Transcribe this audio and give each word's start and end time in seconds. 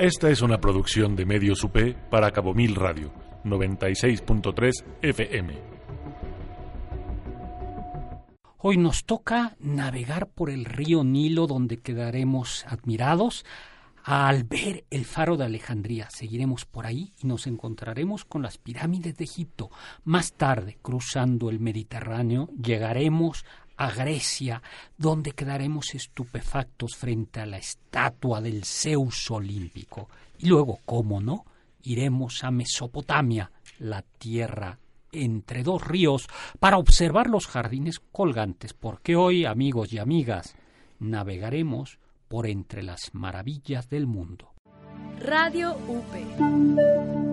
Esta 0.00 0.30
es 0.30 0.40
una 0.40 0.58
producción 0.58 1.14
de 1.14 1.26
Medios 1.26 1.62
UP 1.62 1.76
para 2.08 2.30
Cabo 2.30 2.54
Mil 2.54 2.74
Radio, 2.74 3.12
96.3 3.44 4.72
FM. 5.02 5.58
Hoy 8.56 8.78
nos 8.78 9.04
toca 9.04 9.58
navegar 9.60 10.30
por 10.30 10.48
el 10.48 10.64
río 10.64 11.04
Nilo 11.04 11.46
donde 11.46 11.76
quedaremos 11.76 12.64
admirados 12.66 13.44
al 14.02 14.44
ver 14.44 14.86
el 14.88 15.04
faro 15.04 15.36
de 15.36 15.44
Alejandría. 15.44 16.08
Seguiremos 16.08 16.64
por 16.64 16.86
ahí 16.86 17.12
y 17.22 17.26
nos 17.26 17.46
encontraremos 17.46 18.24
con 18.24 18.40
las 18.40 18.56
pirámides 18.56 19.18
de 19.18 19.24
Egipto. 19.24 19.68
Más 20.04 20.32
tarde, 20.32 20.78
cruzando 20.80 21.50
el 21.50 21.60
Mediterráneo, 21.60 22.48
llegaremos 22.58 23.44
a 23.80 23.90
Grecia, 23.90 24.62
donde 24.98 25.32
quedaremos 25.32 25.94
estupefactos 25.94 26.96
frente 26.96 27.40
a 27.40 27.46
la 27.46 27.56
estatua 27.56 28.42
del 28.42 28.62
Zeus 28.66 29.30
olímpico. 29.30 30.10
Y 30.38 30.48
luego, 30.48 30.80
cómo 30.84 31.22
no, 31.22 31.46
iremos 31.82 32.44
a 32.44 32.50
Mesopotamia, 32.50 33.50
la 33.78 34.02
tierra 34.02 34.78
entre 35.12 35.62
dos 35.62 35.82
ríos, 35.82 36.28
para 36.58 36.76
observar 36.76 37.28
los 37.28 37.46
jardines 37.46 38.00
colgantes, 38.12 38.74
porque 38.74 39.16
hoy, 39.16 39.46
amigos 39.46 39.94
y 39.94 39.98
amigas, 39.98 40.56
navegaremos 40.98 41.98
por 42.28 42.46
entre 42.46 42.82
las 42.82 43.14
maravillas 43.14 43.88
del 43.88 44.06
mundo. 44.06 44.52
Radio 45.20 45.74
UP. 45.88 47.29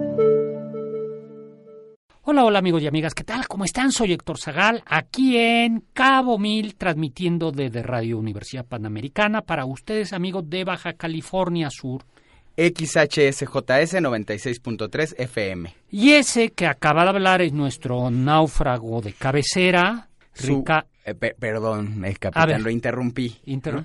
Hola, 2.30 2.44
hola 2.44 2.60
amigos 2.60 2.82
y 2.84 2.88
amigas, 2.88 3.14
¿qué 3.14 3.24
tal? 3.24 3.48
¿Cómo 3.48 3.64
están? 3.64 3.94
Soy 3.94 4.12
Héctor 4.12 4.38
Zagal, 4.38 4.84
aquí 4.86 5.38
en 5.38 5.82
Cabo 5.94 6.38
Mil, 6.38 6.76
transmitiendo 6.76 7.54
desde 7.54 7.82
Radio 7.84 8.18
Universidad 8.18 8.66
Panamericana 8.66 9.44
para 9.44 9.64
ustedes, 9.64 10.12
amigos 10.12 10.50
de 10.50 10.66
Baja 10.66 10.92
California 10.94 11.70
Sur. 11.70 12.04
XHSJS 12.58 13.94
96.3 14.02 15.16
FM. 15.18 15.74
Y 15.90 16.12
ese 16.12 16.50
que 16.52 16.66
acaba 16.66 17.04
de 17.04 17.10
hablar 17.12 17.42
es 17.42 17.54
nuestro 17.54 18.12
náufrago 18.12 19.00
de 19.00 19.14
cabecera, 19.14 20.10
Su- 20.34 20.48
Rica- 20.58 20.86
eh, 21.06 21.14
pe- 21.14 21.34
perdón, 21.40 21.94
el 22.00 22.00
A 22.04 22.08
ver. 22.08 22.20
capitán, 22.20 22.64
lo 22.64 22.70
interrumpí. 22.70 23.38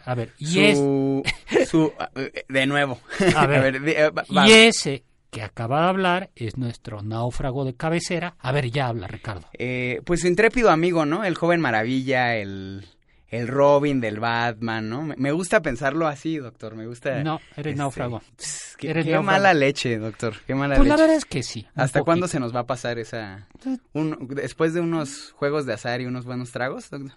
A 0.04 0.14
ver, 0.16 0.32
y, 0.40 0.74
Su, 0.74 1.22
su- 1.70 1.92
eh, 2.16 2.44
de 2.48 2.66
nuevo. 2.66 2.98
A 3.36 3.46
ver. 3.46 3.76
eh, 3.76 4.06
es, 4.06 4.10
va. 4.36 4.48
y 4.48 4.50
ese 4.52 5.04
que 5.32 5.42
acaba 5.42 5.80
de 5.82 5.88
hablar 5.88 6.30
es 6.36 6.58
nuestro 6.58 7.02
náufrago 7.02 7.64
de 7.64 7.74
cabecera. 7.74 8.36
A 8.38 8.52
ver, 8.52 8.70
ya 8.70 8.86
habla, 8.88 9.08
Ricardo. 9.08 9.48
Eh, 9.58 10.00
pues 10.04 10.20
su 10.20 10.28
intrépido 10.28 10.70
amigo, 10.70 11.06
¿no? 11.06 11.24
El 11.24 11.34
joven 11.36 11.58
maravilla, 11.60 12.36
el, 12.36 12.86
el 13.28 13.48
Robin 13.48 13.98
del 14.00 14.20
Batman, 14.20 14.90
¿no? 14.90 15.02
Me, 15.16 15.32
gusta 15.32 15.62
pensarlo 15.62 16.06
así, 16.06 16.36
doctor, 16.36 16.76
me 16.76 16.86
gusta... 16.86 17.24
No, 17.24 17.40
eres 17.56 17.72
este, 17.72 17.74
náufrago. 17.76 18.20
pss, 18.36 18.76
qué 18.76 18.90
Eres 18.90 19.06
qué 19.06 19.12
náufrago. 19.12 19.32
mala 19.38 19.54
leche, 19.54 19.96
doctor, 19.96 20.34
qué 20.46 20.54
mala 20.54 20.76
Pues 20.76 20.86
la 20.86 20.94
leche. 20.96 21.02
verdad 21.02 21.16
es 21.16 21.24
que 21.24 21.42
sí. 21.42 21.66
¿Hasta 21.74 22.02
cuándo 22.02 22.28
se 22.28 22.38
nos 22.38 22.54
va 22.54 22.60
a 22.60 22.66
pasar 22.66 22.98
esa... 22.98 23.48
un- 23.94 24.28
después 24.34 24.74
de 24.74 24.80
unos 24.82 25.32
juegos 25.32 25.64
de 25.64 25.72
azar 25.72 26.02
y 26.02 26.04
unos 26.04 26.26
buenos 26.26 26.52
tragos? 26.52 26.90
doctor? 26.90 27.12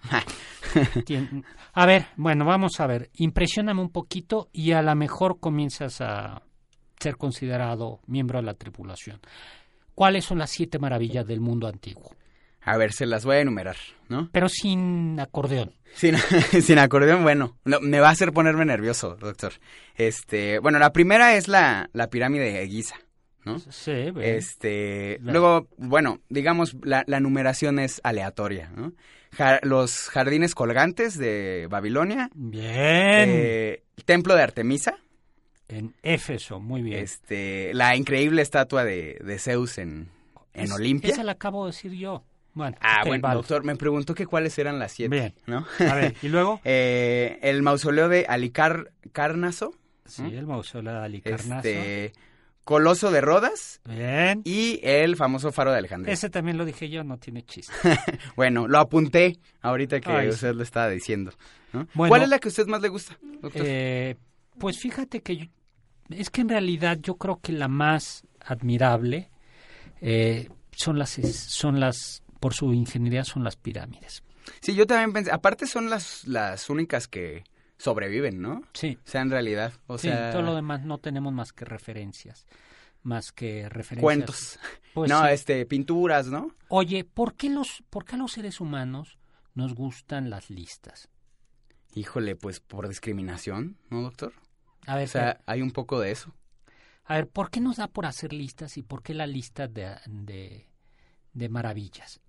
A 1.74 1.86
ver, 1.86 2.08
bueno, 2.16 2.46
vamos 2.46 2.80
a 2.80 2.88
ver. 2.88 3.10
Impresióname 3.16 3.82
un 3.82 3.90
poquito 3.92 4.50
y 4.54 4.72
a 4.72 4.82
lo 4.82 4.96
mejor 4.96 5.40
comienzas 5.42 6.00
a 6.00 6.42
ser 7.06 7.18
considerado 7.18 8.00
miembro 8.08 8.40
de 8.40 8.46
la 8.46 8.56
tripulación. 8.56 9.20
¿Cuáles 9.94 10.26
son 10.26 10.40
las 10.40 10.50
siete 10.50 10.80
maravillas 10.80 11.26
del 11.28 11.40
mundo 11.40 11.68
antiguo? 11.68 12.16
A 12.62 12.78
ver, 12.78 12.94
se 12.94 13.06
las 13.06 13.24
voy 13.26 13.36
a 13.36 13.42
enumerar, 13.42 13.76
¿no? 14.10 14.30
Pero 14.32 14.50
sin 14.50 15.20
acordeón. 15.20 15.72
Sin, 15.94 16.16
sin 16.62 16.80
acordeón, 16.80 17.22
bueno, 17.24 17.58
no, 17.64 17.80
me 17.80 18.00
va 18.00 18.10
a 18.10 18.12
hacer 18.12 18.34
ponerme 18.34 18.66
nervioso, 18.66 19.16
doctor. 19.18 19.54
Este, 19.96 20.58
bueno, 20.60 20.80
la 20.80 20.92
primera 20.92 21.36
es 21.36 21.48
la, 21.48 21.90
la 21.94 22.10
pirámide 22.10 22.52
de 22.52 22.68
Giza, 22.68 22.96
¿no? 23.46 23.60
Sí, 23.60 24.10
ven. 24.10 24.18
Este, 24.24 25.20
luego, 25.22 25.68
bueno, 25.78 26.22
digamos, 26.30 26.76
la, 26.84 27.04
la 27.06 27.20
numeración 27.20 27.78
es 27.78 28.02
aleatoria, 28.04 28.72
¿no? 28.76 28.94
Ja- 29.38 29.60
los 29.62 30.10
jardines 30.10 30.56
colgantes 30.56 31.18
de 31.20 31.68
Babilonia, 31.70 32.30
Bien. 32.34 33.30
eh, 33.30 33.84
el 33.96 34.06
templo 34.06 34.34
de 34.36 34.42
Artemisa, 34.42 34.98
en 35.68 35.94
Éfeso, 36.04 36.60
muy 36.60 36.82
bien. 36.82 37.00
este, 37.00 37.74
la 37.74 37.96
increíble 37.96 38.42
estatua 38.42 38.84
de, 38.84 39.20
de 39.24 39.40
Zeus 39.40 39.78
en, 39.78 40.10
en 40.54 40.66
Es- 40.66 40.72
Olimpia. 40.72 41.12
Esa 41.12 41.24
la 41.24 41.34
acabo 41.34 41.66
de 41.66 41.72
decir 41.72 41.92
yo. 41.94 42.24
Bueno, 42.54 42.78
Ah, 42.80 43.02
bueno, 43.06 43.22
vale. 43.22 43.36
doctor, 43.36 43.64
me 43.66 43.76
preguntó 43.76 44.14
que 44.16 44.26
cuáles 44.26 44.58
eran 44.60 44.80
las 44.80 44.94
siete, 44.94 45.10
Bien. 45.14 45.34
¿no? 45.46 45.66
A 45.80 45.96
ver, 45.96 46.16
¿y 46.22 46.30
luego? 46.30 46.62
Eh, 46.66 47.38
el 47.42 47.62
mausoleo 47.64 48.08
de 48.08 48.26
Alicarnaso, 48.30 49.74
Sí, 50.06 50.22
el 50.24 50.46
mausoleo 50.48 50.94
de 50.94 51.00
Alicarnaso. 51.00 51.68
este, 51.68 52.14
Coloso 52.64 53.12
de 53.12 53.22
Rodas 53.22 53.82
Bien. 53.86 54.42
y 54.46 54.80
el 54.84 55.16
famoso 55.18 55.52
faro 55.52 55.72
de 55.72 55.80
Alejandría. 55.80 56.14
Ese 56.14 56.30
también 56.30 56.58
lo 56.58 56.64
dije 56.66 56.90
yo, 56.90 57.04
no 57.04 57.18
tiene 57.18 57.44
chiste. 57.44 57.74
Bueno, 58.36 58.68
lo 58.68 58.80
apunté 58.80 59.38
ahorita 59.62 60.00
que 60.00 60.10
Ay, 60.12 60.30
usted 60.30 60.54
lo 60.56 60.64
estaba 60.64 60.90
diciendo. 60.90 61.32
¿no? 61.74 61.88
Bueno. 61.94 62.10
¿Cuál 62.10 62.22
es 62.24 62.30
la 62.30 62.40
que 62.40 62.48
a 62.48 62.50
usted 62.50 62.68
más 62.68 62.82
le 62.82 62.88
gusta, 62.88 63.18
doctor? 63.42 63.64
Eh, 63.66 64.16
pues 64.60 64.80
fíjate 64.80 65.22
que 65.22 65.38
yo- 65.38 65.46
es 66.10 66.30
que 66.30 66.42
en 66.42 66.50
realidad 66.50 66.98
yo 67.02 67.16
creo 67.18 67.40
que 67.42 67.52
la 67.52 67.68
más 67.68 68.24
admirable 68.40 69.30
eh, 70.02 70.50
son 70.72 71.00
las 71.00 71.12
son 71.12 71.80
las 71.80 72.22
por 72.40 72.54
su 72.54 72.74
ingeniería 72.74 73.24
son 73.24 73.44
las 73.44 73.56
pirámides. 73.56 74.24
Sí, 74.62 74.76
yo 74.76 74.86
también 74.86 75.14
pensé, 75.14 75.32
aparte 75.32 75.66
son 75.66 75.90
las, 75.90 76.28
las 76.28 76.70
únicas 76.70 77.08
que 77.08 77.44
sobreviven, 77.78 78.42
¿no? 78.42 78.62
Sí, 78.74 78.98
O 79.04 79.08
sea, 79.10 79.22
en 79.22 79.32
realidad, 79.32 79.74
o 79.88 79.98
sí, 79.98 80.08
sea, 80.10 80.30
todo 80.32 80.44
lo 80.44 80.54
demás 80.56 80.84
no 80.86 81.00
tenemos 81.00 81.34
más 81.34 81.52
que 81.54 81.66
referencias, 81.66 82.46
más 83.02 83.32
que 83.32 83.68
referencias. 83.70 84.04
cuentos. 84.04 84.60
Pues 84.94 85.10
no, 85.10 85.22
sí. 85.26 85.30
este, 85.34 85.66
pinturas, 85.66 86.28
¿no? 86.28 86.54
Oye, 86.68 87.04
¿por 87.04 87.34
qué 87.36 87.50
los 87.50 87.84
por 87.90 88.06
qué 88.06 88.16
los 88.18 88.34
seres 88.34 88.62
humanos 88.62 89.18
nos 89.56 89.74
gustan 89.74 90.30
las 90.30 90.50
listas? 90.50 91.10
Híjole, 91.96 92.36
pues 92.36 92.60
por 92.60 92.88
discriminación, 92.88 93.78
¿no, 93.90 94.02
doctor? 94.04 94.34
A 94.88 94.96
ver, 94.96 95.06
O 95.06 95.08
sea, 95.08 95.42
hay 95.46 95.62
un 95.62 95.72
poco 95.72 96.00
de 96.00 96.12
eso. 96.12 96.34
a 97.06 97.16
ver, 97.16 97.28
¿por 97.28 97.50
qué 97.50 97.60
nos 97.60 97.78
da 97.78 97.88
por 97.88 98.06
hacer 98.06 98.34
listas 98.34 98.78
y 98.78 98.84
por 98.84 99.02
qué 99.04 99.14
la 99.14 99.28
lista 99.28 99.68
de, 99.68 99.96
de, 100.08 100.66
de 101.34 101.50
maravillas? 101.50 102.20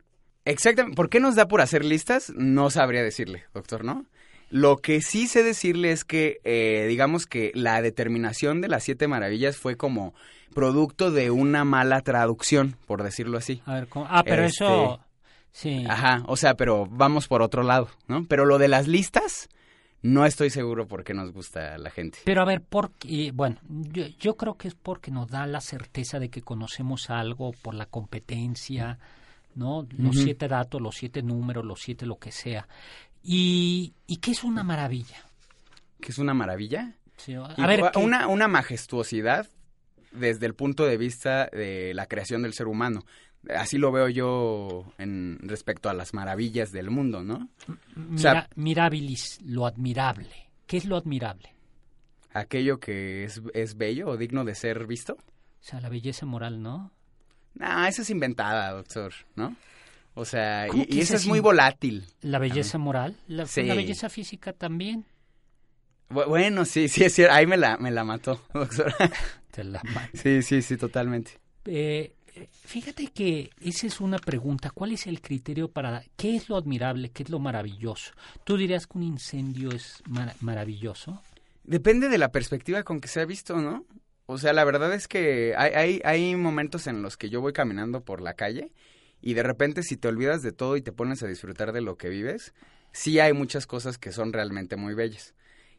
Exactamente. 0.44 0.96
¿Por 0.96 1.08
qué 1.10 1.18
nos 1.20 1.34
da 1.34 1.48
por 1.48 1.60
hacer 1.60 1.84
listas? 1.84 2.32
No 2.36 2.70
sabría 2.70 3.02
decirle, 3.02 3.44
doctor, 3.52 3.84
¿no? 3.84 4.06
Lo 4.48 4.76
que 4.76 5.02
sí 5.02 5.26
sé 5.26 5.42
decirle 5.42 5.90
es 5.90 6.04
que, 6.04 6.38
eh, 6.44 6.86
digamos 6.88 7.26
que 7.26 7.50
la 7.54 7.82
determinación 7.82 8.60
de 8.60 8.68
las 8.68 8.84
siete 8.84 9.08
maravillas 9.08 9.56
fue 9.56 9.76
como 9.76 10.14
producto 10.54 11.10
de 11.10 11.32
una 11.32 11.64
mala 11.64 12.00
traducción, 12.02 12.76
por 12.86 13.02
decirlo 13.02 13.38
así. 13.38 13.60
A 13.66 13.74
ver, 13.74 13.88
¿cómo? 13.88 14.06
ah, 14.08 14.22
pero 14.22 14.44
Este, 14.44 14.64
eso, 14.64 15.00
sí. 15.50 15.84
Ajá, 15.88 16.22
o 16.28 16.36
sea, 16.36 16.54
pero 16.54 16.86
vamos 16.88 17.26
por 17.26 17.42
otro 17.42 17.64
lado, 17.64 17.88
¿no? 18.06 18.24
Pero 18.28 18.44
lo 18.44 18.58
de 18.58 18.68
las 18.68 18.86
listas, 18.86 19.48
no 20.02 20.24
estoy 20.26 20.50
seguro 20.50 20.86
por 20.86 21.02
qué 21.04 21.14
nos 21.14 21.32
gusta 21.32 21.74
a 21.74 21.78
la 21.78 21.90
gente. 21.90 22.18
Pero 22.24 22.42
a 22.42 22.44
ver, 22.44 22.60
por 22.62 22.92
qué- 22.92 23.32
bueno, 23.34 23.56
yo, 23.68 24.06
yo 24.20 24.36
creo 24.36 24.54
que 24.56 24.68
es 24.68 24.74
porque 24.74 25.10
nos 25.10 25.28
da 25.28 25.46
la 25.46 25.60
certeza 25.60 26.18
de 26.18 26.28
que 26.28 26.42
conocemos 26.42 27.10
algo 27.10 27.52
por 27.52 27.74
la 27.74 27.86
competencia, 27.86 28.98
¿no? 29.54 29.86
Los 29.98 30.16
siete 30.16 30.48
datos, 30.48 30.80
los 30.80 30.94
siete 30.96 31.22
números, 31.22 31.64
los 31.64 31.80
siete 31.80 32.06
lo 32.06 32.18
que 32.18 32.30
sea. 32.32 32.68
Y, 33.22 33.94
y 34.06 34.18
que 34.18 34.30
es 34.32 34.44
una 34.44 34.62
maravilla. 34.62 35.16
Que 36.00 36.12
es 36.12 36.18
una 36.18 36.34
maravilla. 36.34 36.94
Sí, 37.16 37.34
a 37.34 37.54
Y 37.56 37.62
ver, 37.66 37.82
¿qué- 37.92 37.98
una, 37.98 38.26
una 38.28 38.46
majestuosidad 38.48 39.48
desde 40.12 40.46
el 40.46 40.54
punto 40.54 40.84
de 40.86 40.96
vista 40.96 41.46
de 41.46 41.92
la 41.94 42.06
creación 42.06 42.42
del 42.42 42.52
ser 42.54 42.66
humano. 42.68 43.04
Así 43.54 43.78
lo 43.78 43.92
veo 43.92 44.08
yo 44.08 44.92
en 44.98 45.38
respecto 45.42 45.88
a 45.88 45.94
las 45.94 46.14
maravillas 46.14 46.72
del 46.72 46.90
mundo, 46.90 47.22
¿no? 47.22 47.48
mira- 47.94 48.18
sea- 48.20 48.48
mirabilis, 48.56 49.40
lo 49.44 49.66
admirable. 49.66 50.48
¿Qué 50.66 50.76
es 50.78 50.84
lo 50.84 50.96
admirable? 50.96 51.54
Aquello 52.32 52.80
que 52.80 53.24
es, 53.24 53.40
es 53.54 53.76
bello 53.76 54.08
o 54.08 54.16
digno 54.16 54.44
de 54.44 54.54
ser 54.54 54.86
visto. 54.86 55.14
O 55.14 55.62
sea, 55.68 55.80
la 55.80 55.88
belleza 55.88 56.26
moral, 56.26 56.60
¿no? 56.62 56.90
Ah, 57.60 57.88
esa 57.88 58.02
es 58.02 58.10
inventada, 58.10 58.70
doctor, 58.72 59.12
¿no? 59.36 59.56
O 60.14 60.24
sea, 60.24 60.66
¿Cómo 60.68 60.82
y, 60.88 60.96
y 60.96 61.00
esa 61.00 61.14
esa 61.14 61.16
es 61.22 61.26
muy 61.26 61.40
volátil. 61.40 62.04
La 62.22 62.38
belleza 62.38 62.78
moral, 62.78 63.16
la, 63.28 63.46
Sí. 63.46 63.62
la 63.62 63.74
belleza 63.74 64.08
física 64.08 64.52
también. 64.52 65.04
Bu- 66.10 66.26
Bueno, 66.28 66.64
sí, 66.64 66.88
sí, 66.88 67.04
es 67.04 67.14
cierto. 67.14 67.34
Ahí 67.34 67.46
me 67.46 67.56
la, 67.56 67.76
me 67.78 67.90
la 67.90 68.02
mató, 68.04 68.40
doctor. 68.52 68.92
Te 69.50 69.64
la 69.64 69.82
ma- 69.94 70.08
sí, 70.14 70.42
sí, 70.42 70.62
sí, 70.62 70.76
totalmente. 70.76 71.38
Eh, 71.64 72.12
fíjate 72.64 73.08
que 73.08 73.50
esa 73.60 73.86
es 73.86 74.00
una 74.00 74.18
pregunta. 74.18 74.70
¿Cuál 74.70 74.92
es 74.92 75.06
el 75.06 75.20
criterio 75.20 75.68
para 75.68 76.04
qué 76.16 76.36
es 76.36 76.48
lo 76.48 76.56
admirable, 76.56 77.10
qué 77.10 77.22
es 77.22 77.30
lo 77.30 77.38
maravilloso? 77.38 78.12
¿Tú 78.44 78.56
dirías 78.56 78.86
que 78.86 78.98
un 78.98 79.04
incendio 79.04 79.70
es 79.70 80.02
mar- 80.08 80.34
maravilloso? 80.40 81.22
Depende 81.64 82.08
de 82.08 82.18
la 82.18 82.30
perspectiva 82.30 82.82
con 82.82 83.00
que 83.00 83.08
se 83.08 83.20
ha 83.20 83.24
visto, 83.24 83.56
¿no? 83.60 83.84
O 84.26 84.38
sea, 84.38 84.52
la 84.52 84.64
verdad 84.64 84.92
es 84.92 85.08
que 85.08 85.54
hay, 85.56 85.72
hay, 85.72 86.00
hay 86.04 86.36
momentos 86.36 86.86
en 86.86 87.02
los 87.02 87.16
que 87.16 87.30
yo 87.30 87.40
voy 87.40 87.52
caminando 87.52 88.02
por 88.04 88.20
la 88.20 88.34
calle 88.34 88.72
y 89.22 89.34
de 89.34 89.42
repente 89.42 89.82
si 89.82 89.96
te 89.96 90.08
olvidas 90.08 90.42
de 90.42 90.52
todo 90.52 90.76
y 90.76 90.82
te 90.82 90.92
pones 90.92 91.22
a 91.22 91.26
disfrutar 91.28 91.72
de 91.72 91.80
lo 91.80 91.96
que 91.96 92.08
vives, 92.08 92.52
sí 92.92 93.20
hay 93.20 93.32
muchas 93.32 93.66
cosas 93.66 93.98
que 93.98 94.12
son 94.12 94.32
realmente 94.32 94.76
muy 94.76 94.94
bellas. 94.94 95.34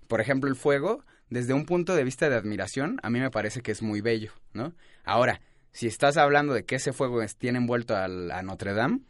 Por 0.07 0.21
ejemplo, 0.21 0.49
el 0.49 0.55
fuego, 0.55 1.03
desde 1.29 1.53
un 1.53 1.65
punto 1.65 1.93
de 1.95 2.03
vista 2.05 2.29
de 2.29 2.35
admiración, 2.35 2.99
a 3.03 3.09
mí 3.09 3.19
me 3.19 3.31
parece 3.31 3.61
que 3.61 3.71
es 3.71 3.81
muy 3.81 3.99
bello, 3.99 4.31
¿no? 4.53 4.73
Ahora, 5.03 5.41
si 5.77 5.85
estás 5.85 6.17
hablando 6.17 6.55
de 6.55 6.65
que 6.65 6.77
ese 6.77 6.91
fuego 6.91 7.21
tiene 7.37 7.59
envuelto 7.59 7.95
a 7.95 8.41
Notre 8.41 8.73
Dame, 8.73 9.01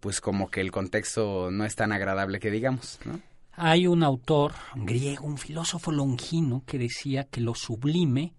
pues 0.00 0.20
como 0.20 0.50
que 0.50 0.60
el 0.60 0.72
contexto 0.72 1.52
no 1.52 1.64
es 1.64 1.76
tan 1.76 1.92
agradable 1.92 2.40
que 2.40 2.50
digamos, 2.50 2.98
¿no? 3.04 3.20
Hay 3.52 3.86
un 3.86 4.02
autor 4.02 4.54
griego, 4.74 5.26
un 5.26 5.38
filósofo 5.38 5.92
longino, 5.92 6.64
que 6.66 6.76
decía 6.76 7.22
que 7.22 7.40
lo 7.40 7.54
sublime 7.54 8.34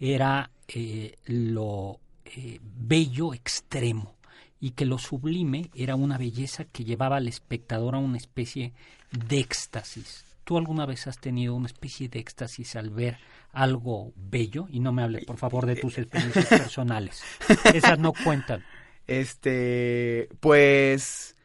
era 0.00 0.50
eh, 0.68 1.16
lo 1.26 2.00
eh, 2.24 2.60
bello 2.62 3.34
extremo 3.34 4.16
y 4.58 4.70
que 4.70 4.86
lo 4.86 4.96
sublime 4.96 5.68
era 5.74 5.96
una 5.96 6.16
belleza 6.16 6.64
que 6.64 6.84
llevaba 6.84 7.18
al 7.18 7.28
espectador 7.28 7.94
a 7.94 7.98
una 7.98 8.16
especie 8.16 8.72
de 9.12 9.40
éxtasis. 9.40 10.24
¿Tú 10.48 10.56
alguna 10.56 10.86
vez 10.86 11.06
has 11.06 11.18
tenido 11.18 11.54
una 11.54 11.66
especie 11.66 12.08
de 12.08 12.20
éxtasis 12.20 12.74
al 12.74 12.88
ver 12.88 13.18
algo 13.52 14.14
bello? 14.16 14.66
Y 14.70 14.80
no 14.80 14.92
me 14.92 15.02
hables, 15.02 15.26
por 15.26 15.36
favor, 15.36 15.66
de 15.66 15.76
tus 15.76 15.98
experiencias 15.98 16.46
personales. 16.48 17.22
Esas 17.74 17.98
no 17.98 18.14
cuentan. 18.14 18.64
Este, 19.06 20.30
pues 20.40 21.36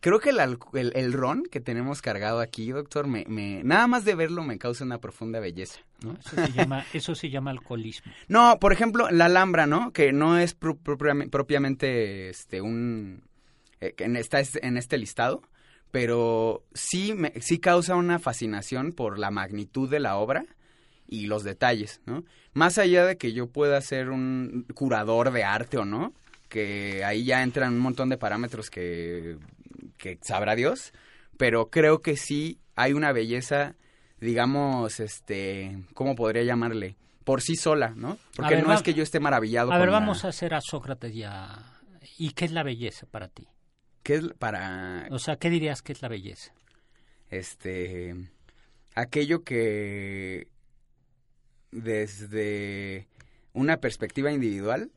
Creo 0.00 0.20
que 0.20 0.28
el, 0.28 0.92
el, 0.94 1.12
ron 1.14 1.44
que 1.50 1.60
tenemos 1.60 2.02
cargado 2.02 2.40
aquí, 2.40 2.70
doctor, 2.70 3.06
me, 3.06 3.24
me, 3.28 3.64
nada 3.64 3.86
más 3.86 4.04
de 4.04 4.14
verlo 4.14 4.42
me 4.44 4.58
causa 4.58 4.84
una 4.84 4.98
profunda 4.98 5.40
belleza. 5.40 5.80
¿no? 6.02 6.18
Eso, 6.20 6.36
se 6.36 6.52
llama, 6.52 6.84
eso 6.92 7.14
se 7.14 7.30
llama 7.30 7.52
alcoholismo. 7.52 8.12
No, 8.28 8.58
por 8.60 8.74
ejemplo, 8.74 9.10
la 9.10 9.24
alhambra, 9.24 9.66
¿no? 9.66 9.90
Que 9.94 10.12
no 10.12 10.36
es 10.36 10.52
propiamente 10.52 12.28
este, 12.28 12.60
un... 12.60 13.22
Eh, 13.80 13.94
está 14.16 14.42
en 14.60 14.76
este 14.76 14.98
listado, 14.98 15.40
pero 15.90 16.64
sí, 16.74 17.14
me, 17.14 17.32
sí 17.40 17.58
causa 17.58 17.96
una 17.96 18.18
fascinación 18.18 18.92
por 18.92 19.18
la 19.18 19.30
magnitud 19.30 19.90
de 19.90 20.00
la 20.00 20.16
obra 20.16 20.44
y 21.06 21.26
los 21.26 21.42
detalles, 21.42 22.00
¿no? 22.06 22.24
Más 22.52 22.78
allá 22.78 23.04
de 23.04 23.16
que 23.16 23.32
yo 23.32 23.48
pueda 23.48 23.80
ser 23.80 24.10
un 24.10 24.66
curador 24.74 25.32
de 25.32 25.44
arte 25.44 25.78
o 25.78 25.84
no, 25.84 26.14
que 26.48 27.04
ahí 27.04 27.24
ya 27.24 27.42
entran 27.42 27.74
un 27.74 27.80
montón 27.80 28.08
de 28.08 28.18
parámetros 28.18 28.70
que 28.70 29.36
que 30.00 30.18
sabrá 30.22 30.56
Dios, 30.56 30.92
pero 31.36 31.70
creo 31.70 32.00
que 32.00 32.16
sí 32.16 32.58
hay 32.74 32.92
una 32.92 33.12
belleza, 33.12 33.76
digamos, 34.18 34.98
este, 34.98 35.84
¿cómo 35.94 36.16
podría 36.16 36.42
llamarle? 36.42 36.96
Por 37.22 37.42
sí 37.42 37.54
sola, 37.54 37.92
¿no? 37.94 38.18
Porque 38.34 38.62
no 38.62 38.72
es 38.72 38.82
que 38.82 38.94
yo 38.94 39.02
esté 39.02 39.20
maravillado. 39.20 39.72
A 39.72 39.78
ver, 39.78 39.90
vamos 39.90 40.24
a 40.24 40.28
hacer 40.28 40.54
a 40.54 40.60
Sócrates 40.60 41.14
ya. 41.14 41.58
¿Y 42.18 42.30
qué 42.30 42.46
es 42.46 42.52
la 42.52 42.62
belleza 42.62 43.06
para 43.06 43.28
ti? 43.28 43.46
¿Qué 44.02 44.14
es 44.14 44.24
para...? 44.38 45.06
O 45.10 45.18
sea, 45.18 45.36
¿qué 45.36 45.50
dirías 45.50 45.82
que 45.82 45.92
es 45.92 46.02
la 46.02 46.08
belleza? 46.08 46.52
Este... 47.28 48.14
Aquello 48.94 49.44
que 49.44 50.48
desde 51.70 53.06
una 53.52 53.76
perspectiva 53.78 54.32
individual 54.32 54.90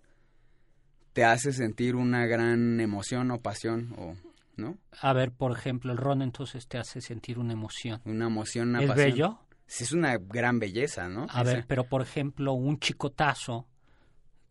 te 1.14 1.24
hace 1.24 1.54
sentir 1.54 1.96
una 1.96 2.26
gran 2.26 2.80
emoción 2.80 3.30
o 3.32 3.40
pasión 3.40 3.94
o 3.98 4.16
¿no? 4.56 4.78
A 5.02 5.14
ver, 5.14 5.32
por 5.32 5.52
ejemplo, 5.52 5.92
el 5.92 5.98
ron 5.98 6.22
entonces 6.22 6.68
te 6.68 6.78
hace 6.78 7.02
sentir 7.02 7.40
una 7.40 7.54
emoción. 7.54 8.02
Una 8.06 8.28
emoción, 8.28 8.70
una 8.70 8.84
¿Es 8.84 8.96
bello? 8.96 9.40
Sí, 9.66 9.84
es 9.84 9.92
una 9.92 10.18
gran 10.18 10.60
belleza, 10.60 11.08
¿no? 11.10 11.26
A 11.30 11.44
ver, 11.44 11.66
pero 11.68 11.86
por 11.86 12.02
ejemplo, 12.02 12.54
un 12.54 12.80
chicotazo, 12.80 13.68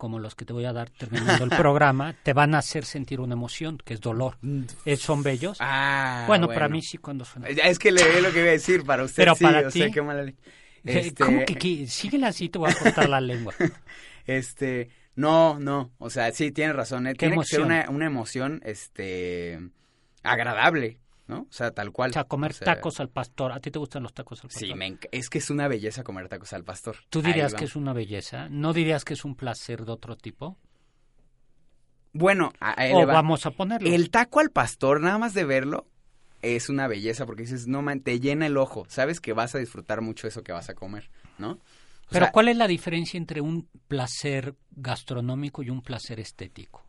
como 0.02 0.18
los 0.18 0.34
que 0.34 0.44
te 0.44 0.52
voy 0.52 0.64
a 0.64 0.72
dar 0.72 0.90
terminando 0.90 1.44
el 1.44 1.50
programa, 1.56 2.12
te 2.24 2.32
van 2.32 2.56
a 2.56 2.58
hacer 2.58 2.84
sentir 2.84 3.20
una 3.20 3.34
emoción, 3.34 3.78
que 3.78 3.94
es 3.94 4.00
dolor. 4.00 4.36
Mm. 4.40 4.64
¿Son 4.96 5.22
bellos? 5.22 5.58
Ah, 5.60 6.24
bueno, 6.26 6.48
para 6.48 6.68
mí 6.68 6.82
sí 6.82 6.98
cuando 6.98 7.24
suena. 7.24 7.46
Es 7.46 7.78
que 7.78 7.92
le 7.92 8.20
lo 8.20 8.32
que 8.32 8.40
iba 8.40 8.48
a 8.48 8.50
decir, 8.50 8.82
para 8.82 9.04
usted 9.04 9.22
pero 9.22 9.36
sí, 9.36 9.44
para 9.44 9.68
ti, 9.68 9.92
qué 9.92 10.02
mala... 10.02 10.32
Este... 10.84 11.24
¿Cómo 11.24 11.44
que, 11.44 11.86
síguela 11.86 12.26
así, 12.26 12.48
te 12.48 12.58
voy 12.58 12.72
a 12.72 12.74
cortar 12.74 13.08
la 13.08 13.20
lengua. 13.20 13.54
Este, 14.26 14.88
no, 15.14 15.60
no, 15.60 15.92
o 15.98 16.10
sea, 16.10 16.32
sí, 16.32 16.50
tienes 16.50 16.74
razón, 16.74 17.06
¿eh? 17.06 17.14
tiene 17.14 17.38
que 17.38 17.44
ser 17.44 17.60
una, 17.60 17.86
una 17.88 18.06
emoción, 18.06 18.60
este 18.64 19.60
agradable, 20.24 20.98
¿no? 21.26 21.40
O 21.42 21.52
sea, 21.52 21.70
tal 21.70 21.92
cual. 21.92 22.10
O 22.10 22.12
sea, 22.12 22.24
comer 22.24 22.54
tacos 22.54 23.00
al 23.00 23.08
pastor. 23.08 23.52
¿A 23.52 23.60
ti 23.60 23.70
te 23.70 23.78
gustan 23.78 24.02
los 24.02 24.12
tacos 24.12 24.42
al 24.42 24.50
pastor? 24.50 24.68
Sí, 24.68 24.98
es 25.12 25.30
que 25.30 25.38
es 25.38 25.50
una 25.50 25.68
belleza 25.68 26.02
comer 26.02 26.28
tacos 26.28 26.52
al 26.52 26.64
pastor. 26.64 26.96
¿Tú 27.08 27.22
dirías 27.22 27.54
que 27.54 27.64
es 27.64 27.76
una 27.76 27.92
belleza? 27.92 28.48
¿No 28.48 28.72
dirías 28.72 29.04
que 29.04 29.14
es 29.14 29.24
un 29.24 29.34
placer 29.34 29.84
de 29.84 29.92
otro 29.92 30.16
tipo? 30.16 30.58
Bueno, 32.12 32.52
o 32.92 33.06
vamos 33.06 33.46
a 33.46 33.52
ponerlo. 33.52 33.88
El 33.88 34.10
taco 34.10 34.40
al 34.40 34.50
pastor, 34.50 35.00
nada 35.00 35.18
más 35.18 35.32
de 35.32 35.44
verlo, 35.44 35.86
es 36.42 36.68
una 36.68 36.86
belleza 36.86 37.24
porque 37.24 37.42
dices, 37.42 37.66
no 37.66 37.80
man, 37.82 38.00
te 38.00 38.20
llena 38.20 38.46
el 38.46 38.56
ojo. 38.56 38.84
Sabes 38.88 39.20
que 39.20 39.32
vas 39.32 39.54
a 39.54 39.58
disfrutar 39.58 40.02
mucho 40.02 40.28
eso 40.28 40.42
que 40.42 40.52
vas 40.52 40.68
a 40.68 40.74
comer, 40.74 41.10
¿no? 41.38 41.58
Pero 42.10 42.28
¿cuál 42.30 42.48
es 42.48 42.56
la 42.58 42.66
diferencia 42.66 43.16
entre 43.16 43.40
un 43.40 43.68
placer 43.88 44.54
gastronómico 44.70 45.62
y 45.62 45.70
un 45.70 45.80
placer 45.80 46.20
estético? 46.20 46.84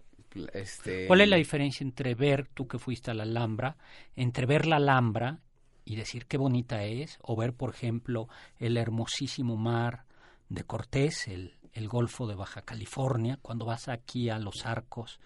Este... 0.53 1.07
¿Cuál 1.07 1.21
es 1.21 1.29
la 1.29 1.37
diferencia 1.37 1.83
entre 1.83 2.15
ver, 2.15 2.47
tú 2.53 2.67
que 2.67 2.79
fuiste 2.79 3.11
a 3.11 3.13
la 3.13 3.23
Alhambra, 3.23 3.77
entre 4.15 4.45
ver 4.45 4.65
la 4.65 4.77
Alhambra 4.77 5.39
y 5.85 5.95
decir 5.95 6.25
qué 6.25 6.37
bonita 6.37 6.83
es, 6.83 7.19
o 7.21 7.35
ver, 7.35 7.53
por 7.53 7.71
ejemplo, 7.71 8.27
el 8.57 8.77
hermosísimo 8.77 9.57
mar 9.57 10.05
de 10.49 10.63
Cortés, 10.63 11.27
el, 11.27 11.55
el 11.73 11.87
Golfo 11.87 12.27
de 12.27 12.35
Baja 12.35 12.61
California, 12.61 13.39
cuando 13.41 13.65
vas 13.65 13.87
aquí 13.87 14.29
a 14.29 14.39
los 14.39 14.65
arcos, 14.65 15.19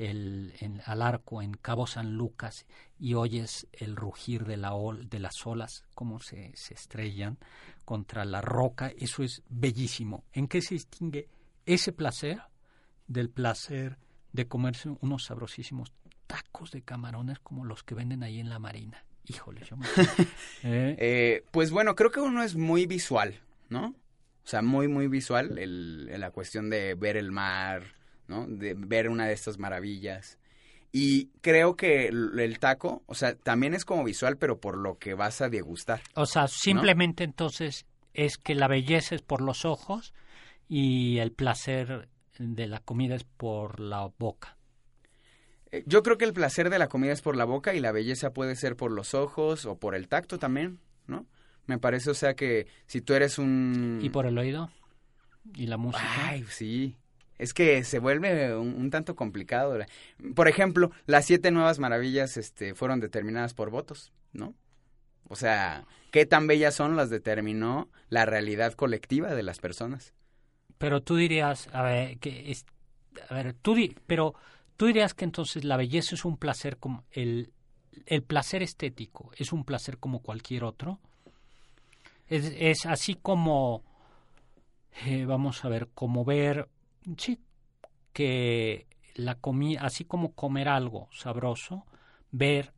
el, 0.00 0.54
al 0.86 1.02
arco 1.02 1.42
en 1.42 1.52
Cabo 1.52 1.86
San 1.86 2.14
Lucas 2.14 2.64
y 2.98 3.12
oyes 3.14 3.66
el 3.72 3.96
rugir 3.96 4.46
de, 4.46 4.56
la 4.56 4.72
de 5.04 5.18
las 5.18 5.46
olas, 5.46 5.84
cómo 5.94 6.20
se, 6.20 6.52
se 6.54 6.72
estrellan 6.74 7.38
contra 7.84 8.24
la 8.24 8.40
roca, 8.40 8.90
eso 8.96 9.22
es 9.22 9.42
bellísimo. 9.48 10.24
¿En 10.32 10.48
qué 10.48 10.62
se 10.62 10.74
distingue 10.74 11.28
ese 11.66 11.92
placer 11.92 12.40
del 13.06 13.28
placer 13.28 13.98
de 14.32 14.46
comerse 14.46 14.90
unos 15.00 15.24
sabrosísimos 15.24 15.92
tacos 16.26 16.70
de 16.70 16.82
camarones 16.82 17.38
como 17.40 17.64
los 17.64 17.82
que 17.82 17.94
venden 17.94 18.22
ahí 18.22 18.40
en 18.40 18.48
la 18.48 18.58
marina. 18.58 19.04
Híjole, 19.26 19.62
yo 19.68 19.76
me... 19.76 19.86
¿Eh? 20.62 20.96
¿Eh? 20.98 21.44
pues 21.50 21.70
bueno, 21.70 21.94
creo 21.94 22.10
que 22.10 22.20
uno 22.20 22.42
es 22.42 22.56
muy 22.56 22.86
visual, 22.86 23.40
¿no? 23.68 23.94
O 24.44 24.48
sea, 24.50 24.62
muy, 24.62 24.88
muy 24.88 25.08
visual 25.08 25.58
el, 25.58 26.06
la 26.18 26.30
cuestión 26.30 26.70
de 26.70 26.94
ver 26.94 27.16
el 27.16 27.30
mar, 27.30 27.94
¿no? 28.26 28.46
De 28.46 28.74
ver 28.74 29.08
una 29.08 29.26
de 29.26 29.34
estas 29.34 29.58
maravillas. 29.58 30.38
Y 30.92 31.26
creo 31.40 31.76
que 31.76 32.06
el, 32.08 32.58
taco, 32.58 33.02
o 33.06 33.14
sea, 33.14 33.36
también 33.36 33.74
es 33.74 33.84
como 33.84 34.02
visual, 34.02 34.38
pero 34.38 34.58
por 34.58 34.76
lo 34.76 34.98
que 34.98 35.14
vas 35.14 35.40
a 35.40 35.48
degustar. 35.48 36.00
O 36.14 36.26
sea, 36.26 36.48
simplemente 36.48 37.22
entonces 37.22 37.86
es 38.12 38.38
que 38.38 38.56
la 38.56 38.66
belleza 38.66 39.14
es 39.14 39.22
por 39.22 39.40
los 39.40 39.64
ojos 39.64 40.14
y 40.68 41.18
el 41.18 41.30
placer 41.30 42.08
de 42.40 42.66
la 42.66 42.80
comida 42.80 43.14
es 43.14 43.24
por 43.24 43.80
la 43.80 44.10
boca. 44.18 44.56
Eh, 45.70 45.84
yo 45.86 46.02
creo 46.02 46.16
que 46.16 46.24
el 46.24 46.32
placer 46.32 46.70
de 46.70 46.78
la 46.78 46.88
comida 46.88 47.12
es 47.12 47.20
por 47.20 47.36
la 47.36 47.44
boca 47.44 47.74
y 47.74 47.80
la 47.80 47.92
belleza 47.92 48.32
puede 48.32 48.56
ser 48.56 48.76
por 48.76 48.90
los 48.90 49.14
ojos 49.14 49.66
o 49.66 49.78
por 49.78 49.94
el 49.94 50.08
tacto 50.08 50.38
también, 50.38 50.80
¿no? 51.06 51.26
Me 51.66 51.78
parece, 51.78 52.10
o 52.10 52.14
sea, 52.14 52.34
que 52.34 52.66
si 52.86 53.02
tú 53.02 53.12
eres 53.12 53.38
un... 53.38 54.00
¿Y 54.02 54.08
por 54.08 54.26
el 54.26 54.38
oído? 54.38 54.70
¿Y 55.54 55.66
la 55.66 55.76
música? 55.76 56.02
Ay, 56.28 56.44
sí. 56.48 56.96
Es 57.38 57.54
que 57.54 57.84
se 57.84 57.98
vuelve 57.98 58.56
un, 58.56 58.90
tanto 58.90 59.14
complicado. 59.14 59.78
Por 60.34 60.48
ejemplo, 60.48 60.90
las 61.06 61.26
siete 61.26 61.50
nuevas 61.50 61.78
maravillas 61.78 62.36
este, 62.36 62.74
fueron 62.74 63.00
determinadas 63.00 63.54
por 63.54 63.70
votos, 63.70 64.12
¿no? 64.32 64.54
O 65.28 65.36
sea, 65.36 65.86
¿qué 66.10 66.26
tan 66.26 66.46
bellas 66.46 66.74
son 66.74 66.96
las 66.96 67.08
determinó 67.08 67.88
la 68.08 68.26
realidad 68.26 68.72
colectiva 68.72 69.34
de 69.34 69.42
las 69.42 69.58
personas? 69.58 70.12
Pero 70.80 71.02
tú 71.02 71.16
dirías, 71.16 71.68
a 71.74 71.82
ver, 71.82 72.18
que 72.20 72.50
es, 72.50 72.64
a 73.28 73.34
ver, 73.34 73.52
tú 73.52 73.76
pero 74.06 74.34
tú 74.78 74.86
dirías 74.86 75.12
que 75.12 75.26
entonces 75.26 75.62
la 75.62 75.76
belleza 75.76 76.14
es 76.14 76.24
un 76.24 76.38
placer 76.38 76.78
como 76.78 77.04
el, 77.10 77.52
el 78.06 78.22
placer 78.22 78.62
estético 78.62 79.30
es 79.36 79.52
un 79.52 79.64
placer 79.66 79.98
como 79.98 80.20
cualquier 80.20 80.64
otro. 80.64 80.98
Es, 82.28 82.46
es 82.56 82.86
así 82.86 83.14
como, 83.14 83.82
eh, 85.04 85.26
vamos 85.26 85.66
a 85.66 85.68
ver, 85.68 85.88
como 85.92 86.24
ver, 86.24 86.66
sí, 87.18 87.38
que 88.14 88.86
la 89.16 89.34
comida, 89.34 89.82
así 89.82 90.06
como 90.06 90.32
comer 90.32 90.70
algo 90.70 91.10
sabroso, 91.12 91.84
ver 92.32 92.72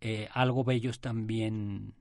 eh, 0.00 0.28
algo 0.32 0.62
bello 0.62 0.90
es 0.90 1.00
también... 1.00 1.94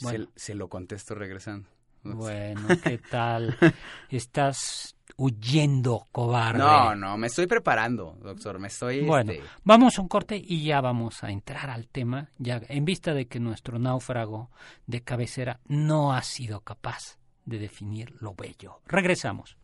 Bueno. 0.00 0.28
se 0.36 0.54
lo 0.54 0.68
contesto 0.68 1.16
regresando. 1.16 1.68
Bueno, 2.04 2.66
¿qué 2.82 2.98
tal? 2.98 3.56
Estás 4.10 4.96
huyendo, 5.16 6.08
cobarde. 6.10 6.58
No, 6.58 6.96
no, 6.96 7.16
me 7.16 7.28
estoy 7.28 7.46
preparando, 7.46 8.18
doctor, 8.22 8.58
me 8.58 8.68
estoy... 8.68 9.02
Bueno, 9.02 9.32
este, 9.32 9.44
vamos 9.62 9.98
a 9.98 10.02
un 10.02 10.08
corte 10.08 10.40
y 10.42 10.64
ya 10.64 10.80
vamos 10.80 11.22
a 11.22 11.30
entrar 11.30 11.70
al 11.70 11.86
tema, 11.86 12.30
ya 12.38 12.60
en 12.68 12.84
vista 12.84 13.14
de 13.14 13.26
que 13.26 13.38
nuestro 13.38 13.78
náufrago 13.78 14.50
de 14.86 15.02
cabecera 15.02 15.60
no 15.66 16.12
ha 16.12 16.22
sido 16.22 16.60
capaz 16.60 17.18
de 17.44 17.58
definir 17.58 18.14
lo 18.20 18.34
bello. 18.34 18.80
Regresamos. 18.86 19.56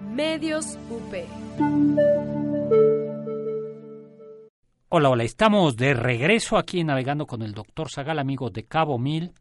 Medios 0.00 0.78
UP. 0.88 1.14
Hola, 4.88 5.10
hola, 5.10 5.22
estamos 5.22 5.76
de 5.76 5.94
regreso 5.94 6.56
aquí 6.58 6.82
Navegando 6.82 7.26
con 7.26 7.42
el 7.42 7.54
doctor 7.54 7.88
Zagal, 7.88 8.18
amigo 8.18 8.50
de 8.50 8.64
Cabo 8.64 8.98
Mil 8.98 9.32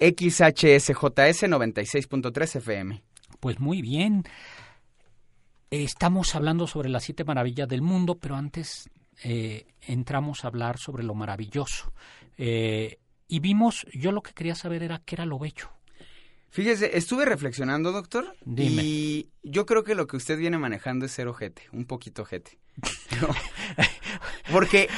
XHSJS 0.00 1.44
96.3 1.44 2.56
FM. 2.56 3.02
Pues 3.38 3.60
muy 3.60 3.82
bien. 3.82 4.24
Estamos 5.70 6.34
hablando 6.34 6.66
sobre 6.66 6.88
las 6.88 7.04
siete 7.04 7.22
maravillas 7.24 7.68
del 7.68 7.82
mundo, 7.82 8.16
pero 8.16 8.34
antes 8.34 8.88
eh, 9.22 9.66
entramos 9.82 10.44
a 10.44 10.48
hablar 10.48 10.78
sobre 10.78 11.04
lo 11.04 11.14
maravilloso. 11.14 11.92
Eh, 12.38 12.98
y 13.28 13.40
vimos, 13.40 13.86
yo 13.92 14.10
lo 14.10 14.22
que 14.22 14.32
quería 14.32 14.54
saber 14.54 14.82
era 14.82 15.02
qué 15.04 15.16
era 15.16 15.26
lo 15.26 15.38
bello. 15.38 15.68
Fíjese, 16.48 16.96
estuve 16.96 17.26
reflexionando, 17.26 17.92
doctor, 17.92 18.34
Dime. 18.44 18.82
y 18.82 19.28
yo 19.44 19.66
creo 19.66 19.84
que 19.84 19.94
lo 19.94 20.08
que 20.08 20.16
usted 20.16 20.36
viene 20.36 20.58
manejando 20.58 21.06
es 21.06 21.12
ser 21.12 21.28
ojete, 21.28 21.62
un 21.72 21.84
poquito 21.84 22.22
ojete. 22.22 22.58
No. 23.20 23.28
Porque, 24.52 24.88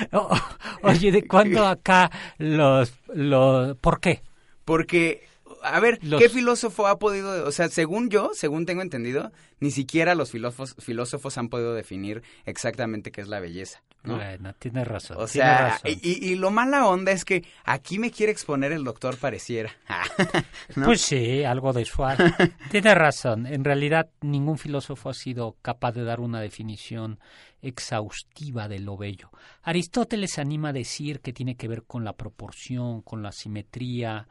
oye, 0.82 1.12
¿de 1.12 1.26
cuándo 1.26 1.66
acá 1.66 2.10
los, 2.38 2.94
los... 3.12 3.76
¿Por 3.78 4.00
qué? 4.00 4.22
Porque, 4.64 5.24
a 5.62 5.80
ver, 5.80 5.98
Los- 6.02 6.20
¿qué 6.20 6.28
filósofo 6.28 6.86
ha 6.86 6.98
podido, 6.98 7.46
o 7.46 7.52
sea, 7.52 7.68
según 7.68 8.08
yo, 8.10 8.30
según 8.34 8.66
tengo 8.66 8.82
entendido, 8.82 9.32
ni 9.60 9.70
siquiera 9.70 10.14
los 10.14 10.30
filósofos, 10.30 10.74
filósofos 10.78 11.38
han 11.38 11.48
podido 11.48 11.74
definir 11.74 12.22
exactamente 12.46 13.10
qué 13.12 13.20
es 13.20 13.28
la 13.28 13.40
belleza, 13.40 13.82
¿no? 14.04 14.16
Bueno, 14.16 14.54
tienes 14.58 14.86
razón. 14.86 15.16
O 15.20 15.26
sea, 15.26 15.70
razón. 15.70 15.90
y, 16.02 16.26
y 16.26 16.34
lo 16.34 16.50
mala 16.50 16.86
onda 16.86 17.12
es 17.12 17.24
que 17.24 17.44
aquí 17.64 17.98
me 17.98 18.10
quiere 18.10 18.32
exponer 18.32 18.72
el 18.72 18.84
doctor 18.84 19.16
pareciera. 19.16 19.70
¿no? 20.76 20.86
Pues 20.86 21.02
sí, 21.02 21.44
algo 21.44 21.72
de 21.72 21.84
suave. 21.84 22.34
Tienes 22.70 22.94
razón. 22.94 23.46
En 23.46 23.64
realidad, 23.64 24.10
ningún 24.20 24.58
filósofo 24.58 25.10
ha 25.10 25.14
sido 25.14 25.56
capaz 25.62 25.92
de 25.92 26.04
dar 26.04 26.20
una 26.20 26.40
definición 26.40 27.20
exhaustiva 27.62 28.68
de 28.68 28.80
lo 28.80 28.96
bello. 28.96 29.30
Aristóteles 29.62 30.38
anima 30.38 30.70
a 30.70 30.72
decir 30.72 31.20
que 31.20 31.32
tiene 31.32 31.56
que 31.56 31.68
ver 31.68 31.84
con 31.84 32.04
la 32.04 32.14
proporción, 32.14 33.02
con 33.02 33.22
la 33.22 33.30
simetría, 33.30 34.26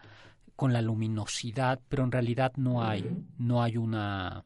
con 0.55 0.73
la 0.73 0.81
luminosidad, 0.81 1.79
pero 1.87 2.03
en 2.03 2.11
realidad 2.11 2.51
no 2.57 2.83
hay, 2.83 3.09
no 3.37 3.63
hay 3.63 3.77
una, 3.77 4.43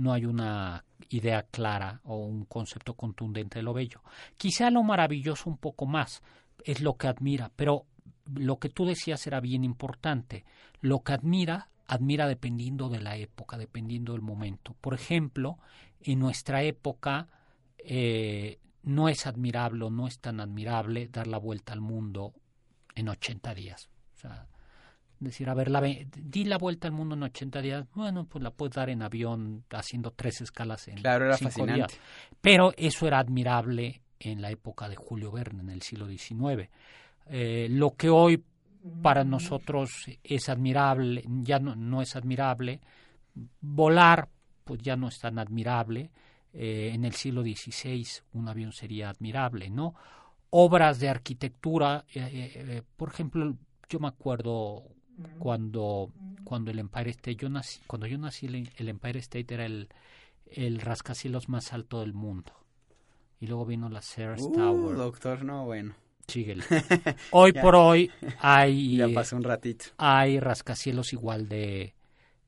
no 0.00 0.14
hay 0.14 0.24
una 0.24 0.84
idea 1.10 1.42
clara 1.42 2.00
o 2.04 2.16
un 2.24 2.46
concepto 2.46 2.94
contundente 2.94 3.58
de 3.58 3.62
lo 3.62 3.74
bello. 3.74 4.02
Quizá 4.36 4.70
lo 4.70 4.82
maravilloso 4.82 5.50
un 5.50 5.58
poco 5.58 5.84
más 5.86 6.22
es 6.64 6.80
lo 6.80 6.96
que 6.96 7.08
admira, 7.08 7.50
pero 7.54 7.84
lo 8.34 8.58
que 8.58 8.70
tú 8.70 8.86
decías 8.86 9.26
era 9.26 9.40
bien 9.40 9.62
importante. 9.62 10.44
Lo 10.80 11.00
que 11.00 11.12
admira, 11.12 11.68
admira 11.86 12.26
dependiendo 12.28 12.88
de 12.88 13.00
la 13.00 13.16
época, 13.16 13.58
dependiendo 13.58 14.12
del 14.12 14.22
momento. 14.22 14.74
Por 14.80 14.94
ejemplo, 14.94 15.58
en 16.00 16.18
nuestra 16.18 16.62
época 16.62 17.28
eh, 17.76 18.58
no 18.82 19.10
es 19.10 19.26
admirable 19.26 19.84
o 19.84 19.90
no 19.90 20.06
es 20.06 20.18
tan 20.18 20.40
admirable 20.40 21.08
dar 21.08 21.26
la 21.26 21.38
vuelta 21.38 21.74
al 21.74 21.82
mundo 21.82 22.32
en 22.94 23.10
80 23.10 23.54
días. 23.54 23.90
O 24.14 24.18
sea, 24.18 24.46
decir, 25.20 25.48
a 25.50 25.54
ver, 25.54 25.70
la, 25.70 25.80
di 25.80 26.44
la 26.44 26.58
vuelta 26.58 26.88
al 26.88 26.92
mundo 26.94 27.14
en 27.14 27.22
80 27.22 27.60
días, 27.60 27.86
bueno, 27.94 28.24
pues 28.24 28.42
la 28.42 28.50
puedes 28.50 28.74
dar 28.74 28.88
en 28.90 29.02
avión 29.02 29.64
haciendo 29.70 30.10
tres 30.12 30.40
escalas 30.40 30.88
en 30.88 30.96
Claro, 30.96 31.26
era 31.26 31.36
cinco 31.36 31.50
fascinante. 31.50 31.74
días. 31.94 32.00
Pero 32.40 32.72
eso 32.76 33.06
era 33.06 33.18
admirable 33.18 34.02
en 34.18 34.40
la 34.42 34.50
época 34.50 34.88
de 34.88 34.96
Julio 34.96 35.30
Verne, 35.30 35.60
en 35.60 35.70
el 35.70 35.82
siglo 35.82 36.06
XIX. 36.08 36.68
Eh, 37.26 37.68
lo 37.70 37.90
que 37.92 38.08
hoy 38.08 38.42
para 39.02 39.24
nosotros 39.24 39.90
es 40.24 40.48
admirable, 40.48 41.22
ya 41.42 41.58
no, 41.58 41.76
no 41.76 42.00
es 42.02 42.16
admirable. 42.16 42.80
Volar, 43.60 44.28
pues 44.64 44.80
ya 44.82 44.96
no 44.96 45.08
es 45.08 45.18
tan 45.18 45.38
admirable. 45.38 46.10
Eh, 46.52 46.90
en 46.94 47.04
el 47.04 47.12
siglo 47.14 47.42
XVI 47.42 48.04
un 48.32 48.48
avión 48.48 48.72
sería 48.72 49.10
admirable, 49.10 49.70
¿no? 49.70 49.94
Obras 50.50 50.98
de 50.98 51.08
arquitectura, 51.08 52.04
eh, 52.12 52.82
por 52.96 53.10
ejemplo, 53.10 53.54
yo 53.88 54.00
me 54.00 54.08
acuerdo 54.08 54.82
cuando, 55.38 56.10
cuando 56.44 56.70
el 56.70 56.78
Empire 56.78 57.10
State, 57.10 57.36
yo 57.36 57.48
nací, 57.48 57.80
cuando 57.86 58.06
yo 58.06 58.18
nací 58.18 58.46
el, 58.46 58.70
el 58.76 58.88
Empire 58.88 59.18
State 59.20 59.54
era 59.54 59.66
el, 59.66 59.88
el 60.46 60.80
rascacielos 60.80 61.48
más 61.48 61.72
alto 61.72 62.00
del 62.00 62.12
mundo. 62.12 62.52
Y 63.40 63.46
luego 63.46 63.64
vino 63.66 63.88
la 63.88 64.02
Sears 64.02 64.42
Uh, 64.42 64.52
Tower. 64.52 64.96
doctor, 64.96 65.44
no, 65.44 65.64
bueno, 65.64 65.94
Síguele. 66.28 66.62
Hoy 67.30 67.52
por 67.52 67.74
hoy 67.74 68.10
hay, 68.38 68.96
ya 68.98 69.08
pasó 69.08 69.36
un 69.36 69.42
ratito. 69.42 69.86
hay 69.96 70.38
rascacielos 70.38 71.12
igual 71.12 71.48
de 71.48 71.94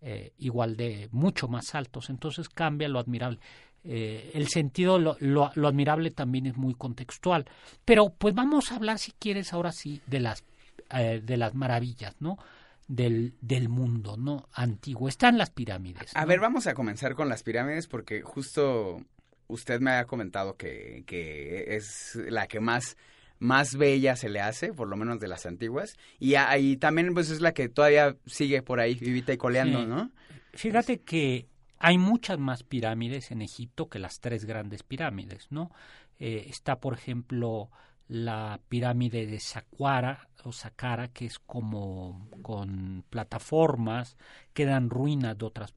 eh, 0.01 0.33
igual 0.39 0.77
de 0.77 1.09
mucho 1.13 1.49
más 1.49 1.75
altos. 1.75 2.11
Entonces 2.11 2.49
cambia 2.49 2.89
lo 2.89 2.99
admirable. 2.99 3.39
Eh, 3.85 4.31
el 4.35 4.49
sentido, 4.49 4.99
lo, 4.99 5.17
lo, 5.21 5.51
lo 5.55 5.69
admirable 5.69 6.11
también 6.11 6.47
es 6.47 6.57
muy 6.57 6.75
contextual. 6.75 7.47
Pero 7.85 8.11
pues 8.11 8.35
vamos 8.35 8.71
a 8.71 8.77
hablar, 8.77 8.99
si 8.99 9.13
quieres, 9.13 9.53
ahora 9.53 9.73
sí, 9.73 10.01
de 10.07 10.21
las, 10.21 10.45
eh, 10.91 11.21
de 11.25 11.37
las 11.37 11.55
maravillas, 11.55 12.15
¿no? 12.21 12.39
Del, 12.89 13.35
del 13.41 13.69
mundo, 13.69 14.17
¿no? 14.17 14.49
Antiguo. 14.53 15.09
Están 15.09 15.39
las 15.39 15.51
pirámides. 15.51 16.11
A 16.15 16.25
ver, 16.27 16.41
vamos 16.41 16.67
a 16.67 16.75
comenzar 16.75 17.15
con 17.15 17.29
las 17.29 17.43
pirámides 17.43 17.87
porque 17.87 18.23
justo 18.23 19.01
usted 19.47 19.81
me 19.81 19.93
ha 19.93 20.05
comentado 20.07 20.57
que, 20.57 21.05
que 21.07 21.77
es 21.77 22.17
la 22.29 22.47
que 22.47 22.61
más, 22.61 22.97
más 23.39 23.77
bella 23.77 24.17
se 24.17 24.29
le 24.29 24.41
hace, 24.41 24.73
por 24.75 24.89
lo 24.89 24.97
menos 24.97 25.21
de 25.21 25.29
las 25.29 25.47
antiguas. 25.47 25.97
Y 26.19 26.35
ahí 26.35 26.77
también 26.77 27.15
pues 27.15 27.31
es 27.31 27.41
la 27.41 27.53
que 27.53 27.69
todavía 27.69 28.17
sigue 28.27 28.63
por 28.63 28.81
ahí, 28.81 28.95
vivita 28.95 29.33
y 29.33 29.37
coleando, 29.39 29.81
Sí. 29.81 29.87
¿no? 29.87 30.11
Fíjate 30.55 31.01
que 31.01 31.47
hay 31.79 31.97
muchas 31.99 32.39
más 32.39 32.63
pirámides 32.63 33.31
en 33.31 33.41
Egipto 33.43 33.89
que 33.89 33.99
las 33.99 34.21
tres 34.21 34.45
grandes 34.45 34.83
pirámides, 34.83 35.47
¿no? 35.51 35.71
Eh, 36.19 36.45
está, 36.49 36.79
por 36.79 36.95
ejemplo, 36.95 37.71
la 38.13 38.61
pirámide 38.69 39.27
de 39.27 39.41
Saqqara 39.41 40.29
o 40.45 40.53
Saqqara, 40.53 41.09
que 41.09 41.25
es 41.27 41.39
como 41.39 42.29
con 42.43 43.05
plataformas, 43.09 44.19
quedan 44.53 44.91
ruinas 44.91 45.39
de 45.39 45.47
otras 45.47 45.73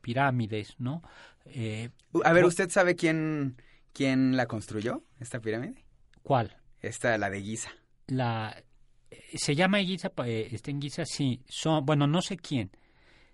pirámides, 0.00 0.76
¿no? 0.78 1.02
Eh, 1.46 1.90
A 2.22 2.32
ver, 2.32 2.44
¿usted 2.44 2.70
sabe 2.70 2.94
quién, 2.94 3.60
quién 3.92 4.36
la 4.36 4.46
construyó, 4.46 5.02
esta 5.18 5.40
pirámide? 5.40 5.84
¿Cuál? 6.22 6.56
Esta, 6.80 7.18
la 7.18 7.30
de 7.30 7.42
Giza. 7.42 7.70
La, 8.06 8.62
eh, 9.10 9.22
se 9.34 9.56
llama 9.56 9.80
Giza, 9.80 10.12
eh, 10.24 10.48
está 10.52 10.70
en 10.70 10.80
Giza, 10.80 11.04
sí, 11.04 11.42
son, 11.48 11.84
bueno, 11.84 12.06
no 12.06 12.22
sé 12.22 12.36
quién, 12.36 12.70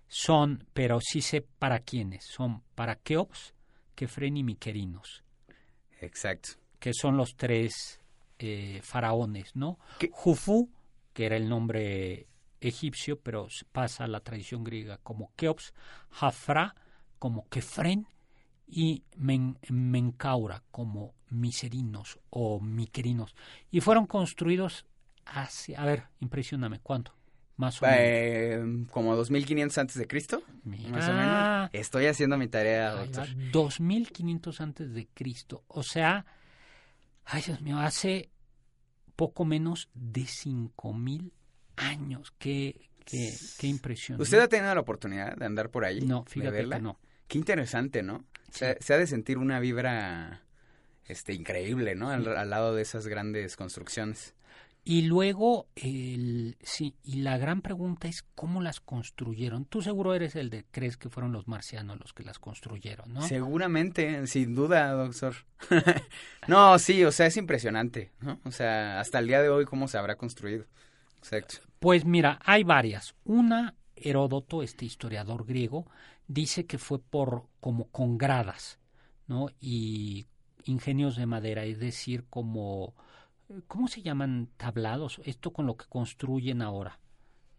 son, 0.07 0.65
pero 0.73 0.99
sí 1.01 1.21
sé 1.21 1.41
para 1.41 1.79
quiénes, 1.81 2.25
son 2.25 2.63
para 2.73 2.95
Keops, 2.95 3.53
Kefren 3.93 4.37
y 4.37 4.43
Miquerinos. 4.43 5.23
Exacto. 6.01 6.49
que 6.79 6.93
son 6.93 7.15
los 7.15 7.35
tres 7.37 7.99
eh, 8.45 8.79
faraones, 8.83 9.55
¿no? 9.55 9.79
¿Qué? 9.99 10.09
Jufu, 10.11 10.69
que 11.13 11.25
era 11.25 11.37
el 11.37 11.47
nombre 11.47 12.27
egipcio, 12.59 13.19
pero 13.19 13.47
pasa 13.71 14.03
a 14.03 14.07
la 14.07 14.19
tradición 14.19 14.63
griega 14.63 14.97
como 15.03 15.31
Keops, 15.35 15.73
Jafra 16.09 16.75
como 17.19 17.47
Kefren 17.49 18.05
y 18.67 19.03
Men- 19.15 19.57
Menkaura 19.69 20.63
como 20.71 21.13
Miserinos 21.29 22.19
o 22.29 22.59
Miquerinos. 22.59 23.35
Y 23.71 23.81
fueron 23.81 24.05
construidos 24.07 24.85
hace, 25.25 25.75
a 25.77 25.85
ver, 25.85 26.03
impresioname, 26.19 26.79
¿cuánto? 26.79 27.13
Más 27.55 27.81
o 27.81 27.85
menos. 27.85 27.99
Eh, 28.01 28.85
como 28.91 29.15
2500 29.15 29.77
antes 29.77 29.95
de 29.95 30.07
Cristo, 30.07 30.41
más 30.65 31.07
o 31.07 31.13
menos. 31.13 31.69
Estoy 31.71 32.07
haciendo 32.07 32.37
mi 32.37 32.47
tarea, 32.47 32.91
doctor. 32.91 33.27
2500 33.51 34.59
antes 34.61 34.93
de 34.93 35.07
Cristo. 35.13 35.63
O 35.67 35.83
sea, 35.83 36.25
ay 37.25 37.41
Dios 37.41 37.61
mío, 37.61 37.79
hace 37.79 38.29
poco 39.15 39.45
menos 39.45 39.89
de 39.93 40.25
5000 40.25 41.33
años. 41.75 42.33
Qué, 42.37 42.89
qué, 43.05 43.33
qué 43.57 43.67
impresión. 43.67 44.19
¿Usted 44.19 44.39
ha 44.39 44.47
tenido 44.47 44.73
la 44.73 44.81
oportunidad 44.81 45.35
de 45.35 45.45
andar 45.45 45.69
por 45.69 45.85
ahí? 45.85 46.01
No, 46.01 46.25
fíjate 46.25 46.51
verla? 46.51 46.77
que 46.77 46.81
no. 46.81 46.99
Qué 47.27 47.37
interesante, 47.37 48.03
¿no? 48.03 48.25
Se, 48.51 48.77
se 48.81 48.93
ha 48.93 48.97
de 48.97 49.07
sentir 49.07 49.37
una 49.37 49.59
vibra 49.59 50.43
este 51.05 51.33
increíble, 51.33 51.95
¿no? 51.95 52.09
Al, 52.09 52.27
al 52.27 52.49
lado 52.49 52.75
de 52.75 52.81
esas 52.81 53.07
grandes 53.07 53.55
construcciones. 53.55 54.35
Y 54.85 55.03
luego, 55.03 55.67
el, 55.75 56.57
sí, 56.61 56.95
y 57.03 57.21
la 57.21 57.37
gran 57.37 57.61
pregunta 57.61 58.09
es 58.09 58.23
cómo 58.35 58.61
las 58.61 58.81
construyeron. 58.81 59.63
Tú 59.63 59.81
seguro 59.81 60.13
eres 60.13 60.35
el 60.35 60.49
de 60.49 60.65
crees 60.71 60.97
que 60.97 61.09
fueron 61.09 61.31
los 61.31 61.47
marcianos 61.47 61.97
los 61.99 62.11
que 62.11 62.23
las 62.23 62.37
construyeron, 62.37 63.13
¿no? 63.13 63.21
Seguramente, 63.21 64.27
sin 64.27 64.53
duda, 64.53 64.91
doctor. 64.91 65.35
no, 66.49 66.77
sí, 66.79 67.01
o 67.05 67.13
sea, 67.13 67.27
es 67.27 67.37
impresionante, 67.37 68.11
¿no? 68.19 68.41
O 68.43 68.51
sea, 68.51 68.99
hasta 68.99 69.19
el 69.19 69.27
día 69.27 69.41
de 69.41 69.47
hoy 69.47 69.63
cómo 69.63 69.87
se 69.87 69.97
habrá 69.97 70.17
construido. 70.17 70.65
Exacto. 71.19 71.55
Pues 71.79 72.03
mira, 72.03 72.39
hay 72.43 72.65
varias. 72.65 73.15
Una, 73.23 73.75
Heródoto, 73.95 74.63
este 74.63 74.83
historiador 74.83 75.45
griego, 75.45 75.87
dice 76.27 76.65
que 76.65 76.77
fue 76.77 76.99
por 76.99 77.47
como 77.61 77.87
con 77.89 78.17
gradas, 78.17 78.79
¿no? 79.27 79.47
Y 79.61 80.27
ingenios 80.65 81.15
de 81.15 81.25
madera, 81.25 81.63
es 81.63 81.79
decir, 81.79 82.25
como 82.29 82.95
¿cómo 83.67 83.87
se 83.87 84.01
llaman 84.01 84.49
tablados? 84.57 85.19
Esto 85.25 85.51
con 85.51 85.65
lo 85.65 85.75
que 85.75 85.85
construyen 85.87 86.61
ahora. 86.61 86.99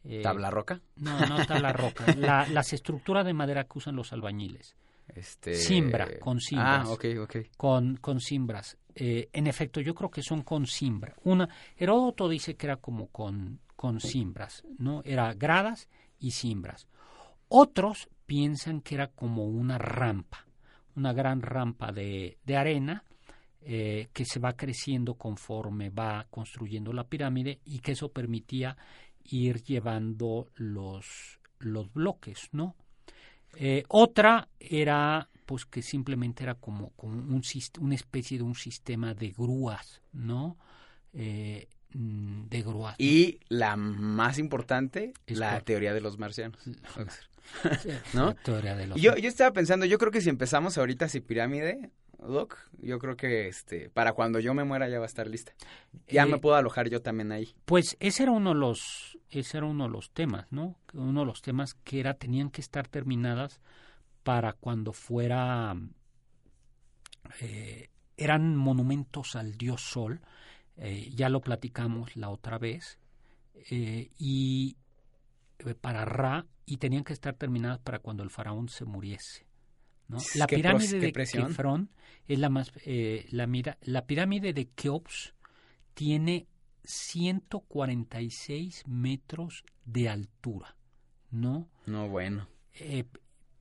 Eh, 0.04 0.20
¿Tabla 0.22 0.50
roca? 0.50 0.80
No, 0.96 1.18
no 1.26 1.46
tabla 1.46 1.72
roca. 1.72 2.04
La- 2.18 2.46
las 2.48 2.72
estructuras 2.72 3.24
de 3.24 3.32
madera 3.32 3.64
que 3.64 3.78
usan 3.78 3.96
los 3.96 4.12
albañiles. 4.12 4.76
Este... 5.08 5.54
Simbra, 5.54 6.18
con 6.18 6.40
simbras. 6.40 6.88
Ah, 6.88 6.90
ok, 6.90 7.04
ok. 7.22 7.36
Con, 7.56 7.96
con 7.96 8.20
simbras. 8.20 8.78
Eh, 8.94 9.28
en 9.32 9.46
efecto, 9.46 9.80
yo 9.80 9.94
creo 9.94 10.10
que 10.10 10.22
son 10.22 10.42
con 10.42 10.66
simbra. 10.66 11.14
Una, 11.24 11.48
Heródoto 11.76 12.28
dice 12.28 12.54
que 12.56 12.66
era 12.66 12.76
como 12.76 13.08
con, 13.08 13.60
con 13.76 14.00
simbras, 14.00 14.64
¿no? 14.78 15.02
Era 15.04 15.32
gradas 15.34 15.88
y 16.18 16.30
simbras. 16.30 16.86
Otros 17.48 18.08
piensan 18.26 18.80
que 18.80 18.94
era 18.94 19.08
como 19.08 19.44
una 19.46 19.78
rampa, 19.78 20.46
una 20.96 21.12
gran 21.12 21.42
rampa 21.42 21.92
de, 21.92 22.38
de 22.44 22.56
arena 22.56 23.04
eh, 23.66 24.08
que 24.12 24.26
se 24.26 24.40
va 24.40 24.52
creciendo 24.54 25.14
conforme 25.14 25.88
va 25.88 26.26
construyendo 26.30 26.92
la 26.92 27.04
pirámide 27.04 27.60
y 27.64 27.78
que 27.78 27.92
eso 27.92 28.10
permitía 28.10 28.76
ir 29.24 29.62
llevando 29.62 30.50
los, 30.56 31.40
los 31.60 31.90
bloques, 31.92 32.50
¿no? 32.52 32.76
Eh, 33.56 33.84
otra 33.88 34.48
era 34.60 35.30
pues 35.46 35.64
que 35.64 35.80
simplemente 35.80 36.42
era 36.42 36.54
como, 36.56 36.90
como 36.90 37.14
un, 37.14 37.42
una 37.80 37.94
especie 37.94 38.36
de 38.36 38.44
un 38.44 38.54
sistema 38.54 39.14
de 39.14 39.30
grúas, 39.30 40.02
¿no? 40.12 40.58
Eh, 41.14 41.68
mm, 41.94 42.48
de 42.48 42.62
grúas. 42.62 42.96
Y 42.98 43.40
la 43.48 43.76
más 43.76 44.38
importante, 44.38 45.14
la 45.26 45.58
teoría 45.60 45.94
de 45.94 46.02
los 46.02 46.18
marcianos. 46.18 46.60
¿No? 48.14 48.26
La 48.26 48.34
teoría 48.34 48.74
de 48.74 48.86
los 48.88 49.00
yo, 49.00 49.16
yo 49.16 49.28
estaba 49.28 49.52
pensando, 49.52 49.86
yo 49.86 49.98
creo 49.98 50.12
que 50.12 50.20
si 50.20 50.28
empezamos 50.28 50.76
ahorita 50.76 51.08
sin 51.08 51.22
pirámide, 51.22 51.90
Doc, 52.26 52.58
yo 52.80 52.98
creo 52.98 53.16
que 53.16 53.48
este 53.48 53.90
para 53.90 54.12
cuando 54.12 54.40
yo 54.40 54.54
me 54.54 54.64
muera 54.64 54.88
ya 54.88 54.98
va 54.98 55.04
a 55.04 55.06
estar 55.06 55.26
lista. 55.28 55.52
Ya 56.08 56.26
me 56.26 56.36
Eh, 56.36 56.40
puedo 56.40 56.56
alojar 56.56 56.88
yo 56.88 57.02
también 57.02 57.32
ahí. 57.32 57.54
Pues 57.64 57.96
ese 58.00 58.24
era 58.24 58.32
uno 58.32 58.54
de 58.54 58.60
los, 58.60 59.18
ese 59.30 59.58
era 59.58 59.66
uno 59.66 59.84
de 59.84 59.90
los 59.90 60.10
temas, 60.10 60.50
¿no? 60.50 60.76
Uno 60.92 61.20
de 61.20 61.26
los 61.26 61.42
temas 61.42 61.74
que 61.74 62.00
era 62.00 62.14
tenían 62.14 62.50
que 62.50 62.60
estar 62.60 62.88
terminadas 62.88 63.60
para 64.22 64.52
cuando 64.54 64.92
fuera 64.92 65.76
eh, 67.40 67.90
eran 68.16 68.56
monumentos 68.56 69.36
al 69.36 69.56
dios 69.56 69.82
Sol. 69.82 70.20
eh, 70.76 71.10
ya 71.14 71.28
lo 71.28 71.40
platicamos 71.40 72.16
la 72.16 72.30
otra 72.30 72.58
vez 72.58 72.98
y 73.70 74.76
para 75.80 76.04
Ra 76.04 76.46
y 76.66 76.78
tenían 76.78 77.04
que 77.04 77.12
estar 77.12 77.34
terminadas 77.34 77.78
para 77.78 78.00
cuando 78.00 78.22
el 78.22 78.30
faraón 78.30 78.68
se 78.68 78.84
muriese. 78.84 79.46
¿No? 80.08 80.18
La 80.34 80.46
pirámide 80.46 80.98
de. 80.98 81.12
Kefrón 81.12 81.90
es 82.26 82.38
la 82.38 82.48
más 82.48 82.72
eh, 82.84 83.26
la, 83.30 83.46
mira, 83.46 83.78
la 83.82 84.06
pirámide 84.06 84.52
de 84.52 84.68
Keops 84.68 85.34
tiene 85.94 86.46
146 86.84 88.84
metros 88.86 89.64
de 89.84 90.08
altura, 90.08 90.76
¿no? 91.30 91.68
No, 91.86 92.08
bueno. 92.08 92.48
Eh, 92.74 93.04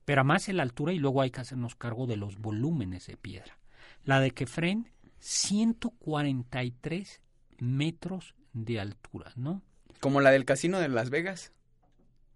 pero 0.04 0.24
más 0.24 0.48
en 0.48 0.56
la 0.58 0.64
altura 0.64 0.92
y 0.92 0.98
luego 0.98 1.22
hay 1.22 1.30
que 1.30 1.40
hacernos 1.40 1.76
cargo 1.76 2.06
de 2.06 2.16
los 2.16 2.38
volúmenes 2.38 3.06
de 3.06 3.16
piedra. 3.16 3.56
La 4.04 4.20
de 4.20 4.32
Kefren, 4.32 4.90
143 5.18 7.20
metros 7.58 8.34
de 8.52 8.80
altura, 8.80 9.32
¿no? 9.36 9.62
Como 10.00 10.20
la 10.20 10.30
del 10.30 10.44
casino 10.44 10.80
de 10.80 10.88
Las 10.88 11.10
Vegas. 11.10 11.52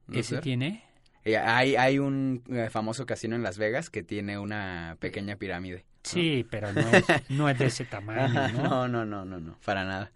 ¿No 0.06 0.18
Ese 0.18 0.38
tiene 0.38 0.87
Hay, 1.36 1.76
hay 1.76 1.98
un 1.98 2.42
eh, 2.50 2.68
famoso 2.70 3.06
casino 3.06 3.36
en 3.36 3.42
Las 3.42 3.58
Vegas 3.58 3.90
que 3.90 4.02
tiene 4.02 4.38
una 4.38 4.96
pequeña 5.00 5.36
pirámide. 5.36 5.84
Sí, 6.02 6.46
pero 6.50 6.72
no 6.72 6.80
es, 6.80 7.04
no 7.28 7.48
es 7.48 7.58
de 7.58 7.66
ese 7.66 7.84
tamaño, 7.84 8.48
¿no? 8.48 8.88
no, 8.88 8.88
no, 8.88 9.04
no, 9.04 9.24
no, 9.24 9.40
no, 9.40 9.58
para 9.64 9.84
nada. 9.84 10.12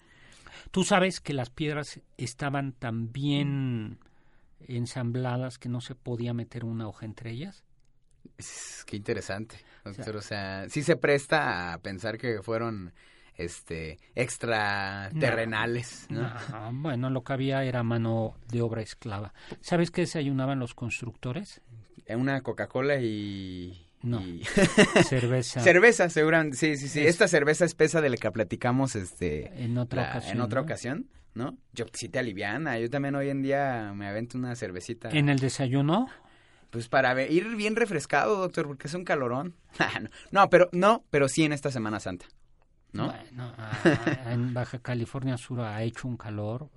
Tú 0.71 0.85
sabes 0.85 1.21
que 1.21 1.35
las 1.35 1.51
piedras 1.51 2.01
estaban 2.17 2.73
tan 2.73 3.13
bien 3.13 3.99
ensambladas 4.61 5.59
que 5.59 5.69
no 5.69 5.81
se 5.81 5.95
podía 5.95 6.33
meter 6.33 6.65
una 6.65 6.89
hoja 6.89 7.05
entre 7.05 7.31
ellas. 7.31 7.65
Qué 8.87 8.97
interesante, 8.97 9.57
doctor. 9.85 10.17
O 10.17 10.23
sea, 10.23 10.69
sí 10.69 10.83
se 10.83 10.97
presta 10.97 11.73
a 11.73 11.79
pensar 11.79 12.17
que 12.19 12.43
fueron 12.43 12.93
este 13.37 13.99
extraterrenales, 14.15 16.07
¿no? 16.11 16.23
No, 16.51 16.71
bueno, 16.75 17.11
lo 17.11 17.23
que 17.25 17.33
había 17.33 17.65
era 17.65 17.83
mano 17.83 18.35
de 18.49 18.63
obra 18.63 18.83
esclava. 18.83 19.33
¿Sabes 19.61 19.91
qué 19.91 20.03
desayunaban 20.03 20.59
los 20.59 20.75
constructores? 20.75 21.61
Eh, 22.07 22.17
Una 22.17 22.41
Coca-Cola 22.43 22.97
y... 23.01 23.87
No. 24.03 24.21
y- 24.21 24.43
Cerveza. 25.05 25.61
cerveza, 25.61 26.09
seguramente. 26.09 26.57
Sí, 26.57 26.77
sí, 26.77 26.89
sí. 26.89 27.01
Es- 27.01 27.07
Esta 27.11 27.29
cerveza 27.29 27.65
espesa 27.65 28.01
de 28.01 28.11
la 28.11 28.17
que 28.17 28.31
platicamos 28.31 28.97
este, 28.97 29.63
en 29.63 29.79
otra 29.79 30.03
la- 30.03 30.09
ocasión. 30.11 30.37
en 30.37 30.41
otra 30.43 30.61
¿no? 30.61 30.65
ocasión, 30.65 31.07
¿no? 31.35 31.57
Yo 31.73 31.87
sí 31.93 32.09
te 32.09 32.19
aliviana. 32.19 32.79
Yo 32.79 32.91
también 32.91 33.15
hoy 33.15 33.29
en 33.31 33.43
día 33.43 33.93
me 33.95 34.09
avento 34.09 34.37
una 34.39 34.57
cervecita. 34.57 35.11
En 35.11 35.29
el 35.29 35.39
desayuno, 35.39 36.09
Pues 36.71 36.89
para 36.89 37.21
ir 37.27 37.55
bien 37.55 37.77
refrescado, 37.77 38.37
doctor, 38.39 38.67
porque 38.67 38.89
es 38.89 38.95
un 38.95 39.05
calorón. 39.05 39.55
No, 40.01 40.09
no, 40.43 40.51
pero 40.51 40.69
no, 40.73 41.05
pero 41.11 41.29
sí 41.29 41.45
en 41.45 41.53
esta 41.53 41.71
Semana 41.71 42.01
Santa. 42.01 42.27
¿No? 42.93 43.07
bueno, 43.07 43.53
en 44.27 44.53
Baja 44.55 44.79
California 44.81 45.37
Sur 45.39 45.61
ha 45.61 45.83
hecho 45.83 46.07
un 46.09 46.17
calor 46.17 46.69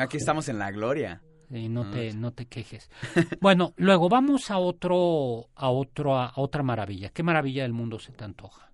aquí 0.00 0.16
estamos 0.16 0.48
en 0.48 0.58
la 0.58 0.70
gloria. 0.70 1.20
y 1.50 1.68
no 1.68 1.82
Ah, 1.82 1.90
te 1.92 2.12
no 2.14 2.32
te 2.32 2.46
quejes. 2.46 2.90
Bueno, 3.40 3.72
luego 3.76 4.08
vamos 4.08 4.50
a 4.50 4.58
otro 4.58 5.48
a 5.54 5.68
otro 5.70 6.16
a 6.18 6.32
otra 6.36 6.62
maravilla. 6.62 7.10
¿Qué 7.10 7.22
maravilla 7.22 7.62
del 7.62 7.72
mundo 7.72 7.98
se 7.98 8.12
te 8.12 8.24
antoja? 8.24 8.70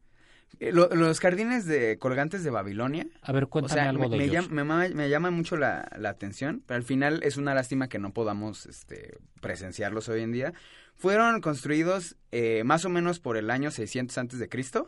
Eh, 0.61 0.71
lo- 0.73 0.89
los 0.95 1.19
jardines 1.19 1.67
de 1.67 1.99
colgantes 1.99 2.45
de 2.45 2.51
Babilonia. 2.51 3.07
A 3.23 3.33
ver, 3.33 3.45
O 3.45 3.49
cuéntame 3.51 3.81
sea, 3.81 3.91
algo 3.91 4.05
me, 4.05 4.11
de 4.11 4.17
me 4.19 4.25
ellos. 4.25 4.49
llama, 4.49 4.89
me 4.95 5.09
llama 5.11 5.31
mucho 5.33 5.57
la, 5.57 5.91
la 5.99 6.11
atención, 6.11 6.63
pero 6.67 6.77
al 6.79 6.85
final 6.85 7.21
es 7.25 7.37
una 7.37 7.55
lástima 7.55 7.89
que 7.89 7.99
no 7.99 8.13
podamos 8.13 8.67
este, 8.67 9.19
presenciarlos 9.41 10.09
hoy 10.09 10.21
en 10.23 10.31
día. 10.31 10.53
Fueron 10.95 11.41
construidos 11.41 12.17
eh, 12.31 12.63
más 12.65 12.85
o 12.85 12.89
menos 12.89 13.19
por 13.19 13.37
el 13.37 13.51
año 13.51 13.73
600 13.73 14.17
antes 14.19 14.39
de 14.39 14.49
Cristo 14.49 14.87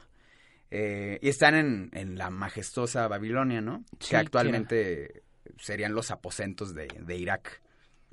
eh, 0.71 1.19
y 1.23 1.29
están 1.29 1.55
en, 1.55 1.91
en 1.93 2.17
la 2.19 2.31
majestuosa 2.31 3.09
Babilonia, 3.09 3.61
¿no? 3.61 3.85
Sí, 4.01 4.11
que 4.11 4.17
actualmente 4.17 5.23
serían 5.59 5.95
los 5.95 6.11
aposentos 6.11 6.75
de, 6.75 6.87
de 6.87 7.17
Irak. 7.17 7.63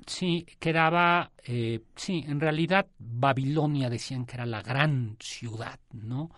Sí, 0.06 0.46
quedaba, 0.58 1.30
eh, 1.44 1.80
sí, 1.96 2.24
en 2.26 2.40
realidad 2.40 2.86
Babilonia 2.98 3.88
decían 3.88 4.26
que 4.26 4.34
era 4.34 4.46
la 4.46 4.62
gran 4.62 5.16
ciudad, 5.20 5.78
¿no? 5.92 6.30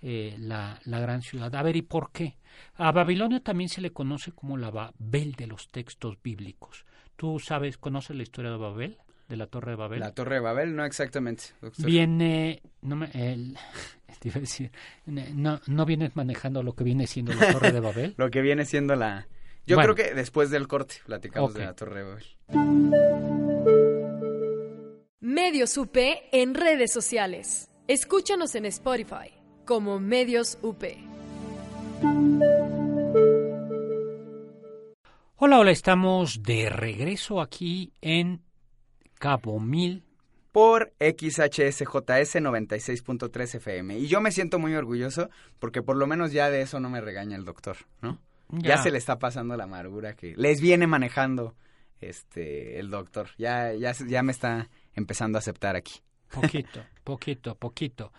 Eh, 0.00 0.34
la, 0.38 0.80
la 0.84 0.98
gran 0.98 1.22
ciudad. 1.22 1.54
A 1.54 1.62
ver, 1.62 1.76
¿y 1.76 1.82
por 1.82 2.10
qué? 2.10 2.36
A 2.74 2.90
Babilonia 2.90 3.38
también 3.40 3.68
se 3.68 3.80
le 3.80 3.92
conoce 3.92 4.32
como 4.32 4.56
la 4.56 4.70
Babel 4.70 5.32
de 5.34 5.46
los 5.46 5.68
textos 5.68 6.18
bíblicos. 6.22 6.84
¿Tú 7.14 7.38
sabes, 7.38 7.78
conoces 7.78 8.16
la 8.16 8.24
historia 8.24 8.50
de 8.50 8.56
Babel, 8.56 8.98
de 9.28 9.36
la 9.36 9.46
Torre 9.46 9.72
de 9.72 9.76
Babel? 9.76 10.00
La 10.00 10.12
Torre 10.12 10.36
de 10.36 10.40
Babel, 10.40 10.74
no 10.74 10.84
exactamente. 10.84 11.44
doctor. 11.60 11.86
Viene, 11.86 12.60
no 12.80 12.96
me, 12.96 13.10
el- 13.14 13.56
te 14.20 14.28
iba 14.28 14.36
a 14.38 14.40
decir, 14.40 14.70
no, 15.06 15.60
no 15.66 15.84
vienes 15.86 16.16
manejando 16.16 16.62
lo 16.62 16.74
que 16.74 16.84
viene 16.84 17.06
siendo 17.06 17.34
la 17.34 17.52
Torre 17.52 17.72
de 17.72 17.80
Babel. 17.80 18.14
Lo 18.18 18.30
que 18.30 18.40
viene 18.42 18.64
siendo 18.64 18.94
la... 18.96 19.26
Yo 19.66 19.76
Bueno. 19.76 19.94
creo 19.94 20.08
que 20.08 20.14
después 20.14 20.50
del 20.50 20.66
corte 20.68 20.96
platicamos 21.06 21.54
de 21.54 21.64
la 21.64 21.74
Torre 21.74 22.02
de 22.02 22.08
Babel. 22.08 22.24
Medios 25.20 25.76
UP 25.78 25.96
en 26.32 26.54
redes 26.54 26.92
sociales. 26.92 27.68
Escúchanos 27.88 28.54
en 28.54 28.66
Spotify 28.66 29.30
como 29.64 30.00
Medios 30.00 30.58
UP. 30.62 30.82
Hola, 35.36 35.58
hola, 35.58 35.70
estamos 35.70 36.42
de 36.42 36.68
regreso 36.70 37.40
aquí 37.40 37.92
en 38.00 38.42
Cabo 39.18 39.58
Mil. 39.60 40.04
Por 40.52 40.92
XHSJS 41.00 42.36
96.3 42.36 43.54
FM. 43.56 43.98
Y 43.98 44.06
yo 44.06 44.20
me 44.20 44.30
siento 44.30 44.58
muy 44.58 44.74
orgulloso 44.74 45.30
porque 45.58 45.82
por 45.82 45.96
lo 45.96 46.06
menos 46.06 46.32
ya 46.32 46.50
de 46.50 46.60
eso 46.60 46.78
no 46.78 46.90
me 46.90 47.00
regaña 47.00 47.36
el 47.36 47.44
doctor, 47.44 47.78
¿no? 48.00 48.20
Ya, 48.50 48.76
se 48.76 48.90
le 48.90 48.98
está 48.98 49.18
pasando 49.18 49.56
la 49.56 49.64
amargura 49.64 50.14
que 50.14 50.34
les 50.36 50.60
viene 50.60 50.86
manejando 50.86 51.54
este 52.02 52.78
el 52.78 52.90
doctor. 52.90 53.30
Ya 53.38 53.72
ya 53.72 53.92
ya 53.92 54.22
me 54.22 54.32
está 54.32 54.68
empezando 54.94 55.38
a 55.38 55.40
aceptar 55.40 55.74
aquí. 55.74 56.02
Poquito, 56.30 56.84
poquito, 57.04 57.54
poquito. 57.54 58.12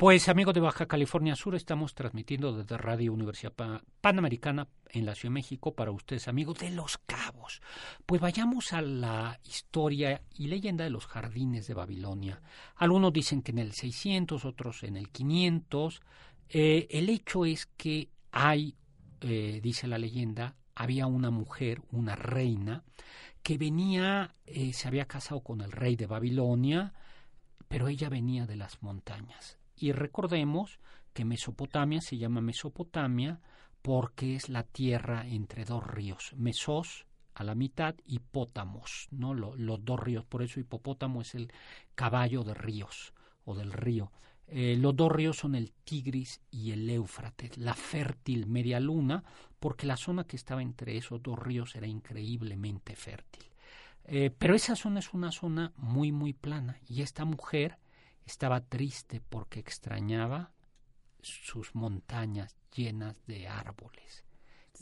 Pues 0.00 0.30
amigos 0.30 0.54
de 0.54 0.60
Baja 0.60 0.86
California 0.86 1.36
Sur, 1.36 1.54
estamos 1.54 1.94
transmitiendo 1.94 2.56
desde 2.56 2.78
Radio 2.78 3.12
Universidad 3.12 3.52
Pa- 3.52 3.82
Panamericana 4.00 4.66
en 4.88 5.04
la 5.04 5.14
Ciudad 5.14 5.30
de 5.32 5.34
México 5.34 5.74
para 5.74 5.90
ustedes 5.90 6.26
amigos 6.26 6.58
de 6.58 6.70
Los 6.70 6.96
Cabos. 7.04 7.60
Pues 8.06 8.18
vayamos 8.18 8.72
a 8.72 8.80
la 8.80 9.38
historia 9.44 10.22
y 10.34 10.46
leyenda 10.46 10.84
de 10.84 10.90
los 10.90 11.04
jardines 11.06 11.66
de 11.66 11.74
Babilonia. 11.74 12.40
Algunos 12.76 13.12
dicen 13.12 13.42
que 13.42 13.50
en 13.52 13.58
el 13.58 13.72
600, 13.74 14.46
otros 14.46 14.84
en 14.84 14.96
el 14.96 15.10
500. 15.10 16.00
Eh, 16.48 16.88
el 16.92 17.10
hecho 17.10 17.44
es 17.44 17.66
que 17.66 18.08
hay, 18.32 18.76
eh, 19.20 19.60
dice 19.62 19.86
la 19.86 19.98
leyenda, 19.98 20.56
había 20.74 21.06
una 21.06 21.28
mujer, 21.30 21.82
una 21.92 22.16
reina, 22.16 22.84
que 23.42 23.58
venía, 23.58 24.34
eh, 24.46 24.72
se 24.72 24.88
había 24.88 25.04
casado 25.04 25.42
con 25.42 25.60
el 25.60 25.70
rey 25.72 25.96
de 25.96 26.06
Babilonia, 26.06 26.94
pero 27.68 27.88
ella 27.88 28.08
venía 28.08 28.46
de 28.46 28.56
las 28.56 28.82
montañas. 28.82 29.59
Y 29.80 29.92
recordemos 29.92 30.78
que 31.14 31.24
Mesopotamia 31.24 32.00
se 32.02 32.18
llama 32.18 32.40
Mesopotamia 32.42 33.40
porque 33.82 34.36
es 34.36 34.50
la 34.50 34.62
tierra 34.62 35.26
entre 35.26 35.64
dos 35.64 35.84
ríos, 35.86 36.34
Mesos 36.36 37.06
a 37.34 37.44
la 37.44 37.54
mitad 37.54 37.94
y 38.04 38.18
Pótamos, 38.18 39.08
¿no? 39.10 39.32
Lo- 39.32 39.56
los 39.56 39.82
dos 39.82 39.98
ríos, 39.98 40.26
por 40.26 40.42
eso 40.42 40.60
hipopótamo 40.60 41.22
es 41.22 41.34
el 41.34 41.50
caballo 41.94 42.44
de 42.44 42.52
ríos 42.52 43.14
o 43.46 43.54
del 43.54 43.72
río. 43.72 44.12
Eh, 44.48 44.76
los 44.76 44.94
dos 44.94 45.10
ríos 45.10 45.38
son 45.38 45.54
el 45.54 45.72
Tigris 45.72 46.42
y 46.50 46.72
el 46.72 46.90
Éufrates, 46.90 47.56
la 47.56 47.72
fértil 47.72 48.46
media 48.46 48.80
luna, 48.80 49.24
porque 49.58 49.86
la 49.86 49.96
zona 49.96 50.24
que 50.24 50.36
estaba 50.36 50.60
entre 50.60 50.98
esos 50.98 51.22
dos 51.22 51.38
ríos 51.38 51.74
era 51.74 51.86
increíblemente 51.86 52.96
fértil. 52.96 53.44
Eh, 54.04 54.30
pero 54.36 54.54
esa 54.54 54.76
zona 54.76 54.98
es 54.98 55.14
una 55.14 55.32
zona 55.32 55.72
muy, 55.76 56.12
muy 56.12 56.34
plana 56.34 56.78
y 56.86 57.00
esta 57.02 57.24
mujer 57.24 57.78
estaba 58.30 58.60
triste 58.60 59.20
porque 59.28 59.60
extrañaba 59.60 60.52
sus 61.20 61.74
montañas 61.74 62.56
llenas 62.74 63.16
de 63.26 63.48
árboles. 63.48 64.24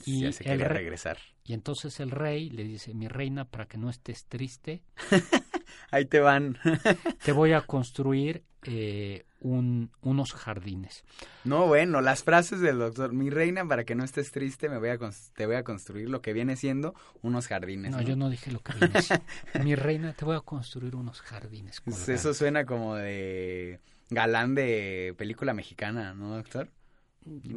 Y 0.04 0.32
se 0.32 0.44
quería 0.44 0.68
regresar. 0.68 1.18
Y 1.44 1.54
entonces 1.54 1.98
el 1.98 2.11
rey 2.11 2.50
le 2.50 2.62
dice, 2.62 2.94
mi 2.94 3.08
reina, 3.08 3.46
para 3.46 3.66
que 3.66 3.78
no 3.78 3.90
estés 3.90 4.26
triste, 4.26 4.82
ahí 5.90 6.04
te 6.04 6.20
van. 6.20 6.58
te 7.24 7.32
voy 7.32 7.52
a 7.52 7.62
construir 7.66 8.44
eh, 8.64 9.26
un, 9.40 9.90
unos 10.01 10.33
jardines. 10.33 11.05
No, 11.44 11.66
bueno, 11.66 12.01
las 12.01 12.22
frases 12.22 12.61
del 12.61 12.79
doctor, 12.79 13.12
mi 13.12 13.31
reina, 13.31 13.66
para 13.66 13.85
que 13.85 13.94
no 13.94 14.05
estés 14.05 14.33
triste, 14.33 14.68
me 14.68 14.79
voy 14.79 14.90
a 14.90 14.98
te 15.35 15.46
voy 15.46 15.57
a 15.57 15.62
construir 15.62 16.09
lo 16.09 16.20
que 16.20 16.33
viene 16.33 16.57
siendo 16.57 16.94
unos 17.22 17.46
jardines. 17.46 17.92
No, 17.92 18.03
yo 18.03 18.16
no 18.16 18.31
dije 18.31 18.51
lo 18.51 18.61
que 18.61 18.72
viene 18.74 19.03
siendo. 19.03 19.24
mi 19.64 19.74
reina, 19.74 20.12
te 20.12 20.24
voy 20.24 20.37
a 20.37 20.40
construir 20.40 20.96
unos 20.96 21.20
jardines. 21.20 21.81
Eso 22.09 22.35
suena 22.35 22.64
como 22.64 22.96
de 22.96 23.81
galán 24.11 24.55
de 24.55 25.14
película 25.16 25.55
mexicana, 25.55 26.14
¿no, 26.14 26.37
doctor? 26.37 26.70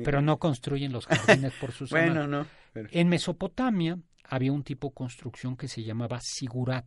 Pero 0.03 0.21
no 0.21 0.37
construyen 0.37 0.91
los 0.91 1.05
jardines 1.05 1.53
por 1.53 1.71
sus 1.71 1.89
Bueno, 1.89 2.27
no. 2.27 2.45
En 2.73 3.09
Mesopotamia 3.09 3.97
había 4.23 4.51
un 4.51 4.63
tipo 4.63 4.89
de 4.89 4.93
construcción 4.93 5.57
que 5.57 5.67
se 5.67 5.83
llamaba 5.83 6.19
sigurat, 6.21 6.85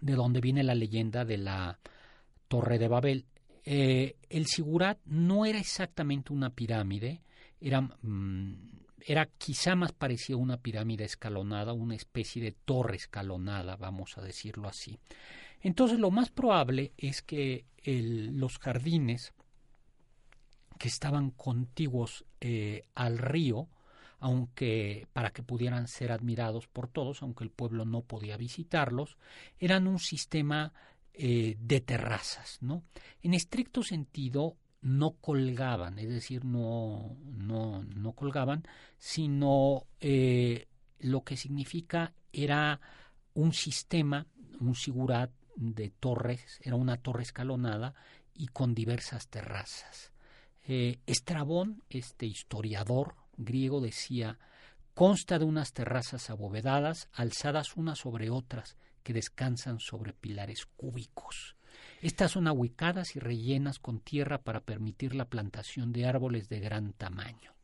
de 0.00 0.14
donde 0.14 0.40
viene 0.40 0.62
la 0.62 0.74
leyenda 0.74 1.24
de 1.24 1.38
la 1.38 1.78
Torre 2.48 2.78
de 2.78 2.88
Babel. 2.88 3.26
Eh, 3.64 4.16
el 4.28 4.46
sigurat 4.46 4.98
no 5.06 5.46
era 5.46 5.58
exactamente 5.58 6.32
una 6.32 6.50
pirámide, 6.50 7.22
era, 7.60 7.80
mm, 7.80 8.54
quizá 9.38 9.74
más 9.74 9.92
parecía 9.92 10.36
una 10.36 10.58
pirámide 10.58 11.04
escalonada, 11.04 11.72
una 11.72 11.94
especie 11.94 12.42
de 12.42 12.52
torre 12.52 12.96
escalonada, 12.96 13.76
vamos 13.76 14.16
a 14.18 14.22
decirlo 14.22 14.68
así. 14.68 14.98
Entonces 15.60 15.98
lo 15.98 16.10
más 16.10 16.30
probable 16.30 16.92
es 16.98 17.22
que 17.22 17.64
los 17.84 18.58
jardines 18.58 19.32
que 20.78 20.88
estaban 20.88 21.30
contiguos 21.30 22.24
eh, 22.40 22.84
al 22.94 23.18
río, 23.18 23.68
aunque 24.20 25.06
para 25.12 25.30
que 25.30 25.42
pudieran 25.42 25.88
ser 25.88 26.12
admirados 26.12 26.66
por 26.66 26.88
todos, 26.88 27.22
aunque 27.22 27.44
el 27.44 27.50
pueblo 27.50 27.84
no 27.84 28.02
podía 28.02 28.36
visitarlos, 28.36 29.16
eran 29.58 29.86
un 29.86 29.98
sistema 29.98 30.72
eh, 31.14 31.56
de 31.60 31.80
terrazas, 31.80 32.58
¿no? 32.60 32.82
En 33.22 33.34
estricto 33.34 33.82
sentido 33.82 34.56
no 34.82 35.12
colgaban, 35.12 35.98
es 35.98 36.08
decir, 36.08 36.44
no, 36.44 37.16
no, 37.24 37.84
no 37.84 38.12
colgaban, 38.12 38.64
sino 38.98 39.86
eh, 40.00 40.66
lo 40.98 41.22
que 41.22 41.36
significa 41.36 42.12
era 42.32 42.80
un 43.34 43.52
sistema, 43.52 44.26
un 44.60 44.74
sigurat 44.74 45.30
de 45.56 45.90
torres, 45.90 46.58
era 46.62 46.76
una 46.76 46.96
torre 46.96 47.22
escalonada 47.22 47.94
y 48.34 48.48
con 48.48 48.74
diversas 48.74 49.28
terrazas. 49.28 50.12
Eh, 50.66 50.98
Estrabón, 51.06 51.82
este 51.88 52.26
historiador 52.26 53.14
griego, 53.36 53.80
decía, 53.80 54.38
consta 54.94 55.38
de 55.38 55.44
unas 55.44 55.72
terrazas 55.72 56.28
abovedadas, 56.28 57.08
alzadas 57.12 57.76
unas 57.76 58.00
sobre 58.00 58.30
otras, 58.30 58.76
que 59.04 59.12
descansan 59.12 59.78
sobre 59.78 60.12
pilares 60.12 60.66
cúbicos. 60.66 61.54
Estas 62.02 62.32
son 62.32 62.48
ahuecadas 62.48 63.14
y 63.14 63.20
rellenas 63.20 63.78
con 63.78 64.00
tierra 64.00 64.42
para 64.42 64.60
permitir 64.60 65.14
la 65.14 65.28
plantación 65.28 65.92
de 65.92 66.06
árboles 66.06 66.48
de 66.48 66.58
gran 66.58 66.92
tamaño. 66.92 67.54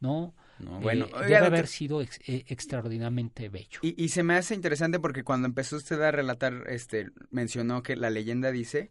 ¿no? 0.00 0.34
bueno, 0.58 1.06
eh, 1.06 1.22
debe 1.22 1.36
haber 1.36 1.66
sido 1.66 2.02
eh, 2.02 2.08
extraordinariamente 2.26 3.48
bello. 3.48 3.80
Y, 3.82 4.02
y, 4.02 4.08
se 4.08 4.22
me 4.22 4.34
hace 4.34 4.54
interesante 4.54 4.98
porque 4.98 5.24
cuando 5.24 5.46
empezó 5.46 5.76
usted 5.76 6.00
a 6.02 6.10
relatar, 6.10 6.64
este, 6.68 7.10
mencionó 7.30 7.82
que 7.82 7.96
la 7.96 8.10
leyenda 8.10 8.50
dice 8.50 8.90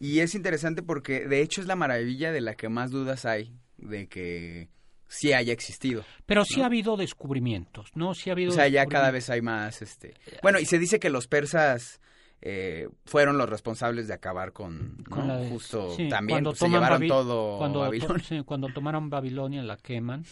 y 0.00 0.20
es 0.20 0.34
interesante 0.34 0.82
porque 0.82 1.26
de 1.26 1.42
hecho 1.42 1.60
es 1.60 1.66
la 1.66 1.76
maravilla 1.76 2.32
de 2.32 2.40
la 2.40 2.54
que 2.54 2.68
más 2.68 2.90
dudas 2.90 3.24
hay 3.24 3.56
de 3.78 4.08
que 4.08 4.68
sí 5.08 5.32
haya 5.32 5.52
existido. 5.52 6.04
Pero 6.26 6.44
sí 6.44 6.60
ha 6.60 6.66
habido 6.66 6.96
descubrimientos, 6.96 7.90
¿no? 7.94 8.14
Sí 8.14 8.30
ha 8.30 8.34
habido. 8.34 8.52
O 8.52 8.54
sea, 8.54 8.68
ya 8.68 8.86
cada 8.86 9.10
vez 9.10 9.30
hay 9.30 9.42
más, 9.42 9.82
este. 9.82 10.14
Bueno, 10.42 10.58
y 10.58 10.66
se 10.66 10.78
dice 10.78 11.00
que 11.00 11.10
los 11.10 11.26
persas 11.26 12.00
eh, 12.40 12.88
fueron 13.04 13.36
los 13.38 13.48
responsables 13.48 14.06
de 14.06 14.14
acabar 14.14 14.52
con, 14.52 15.04
justo 15.50 15.96
también 16.08 16.44
pues, 16.44 16.58
se 16.58 16.68
llevaron 16.68 17.08
todo 17.08 17.58
cuando, 17.58 17.80
Babilonia. 17.80 18.42
cuando 18.44 18.68
tomaron 18.68 19.10
Babilonia 19.10 19.62
la 19.62 19.76
queman. 19.76 20.24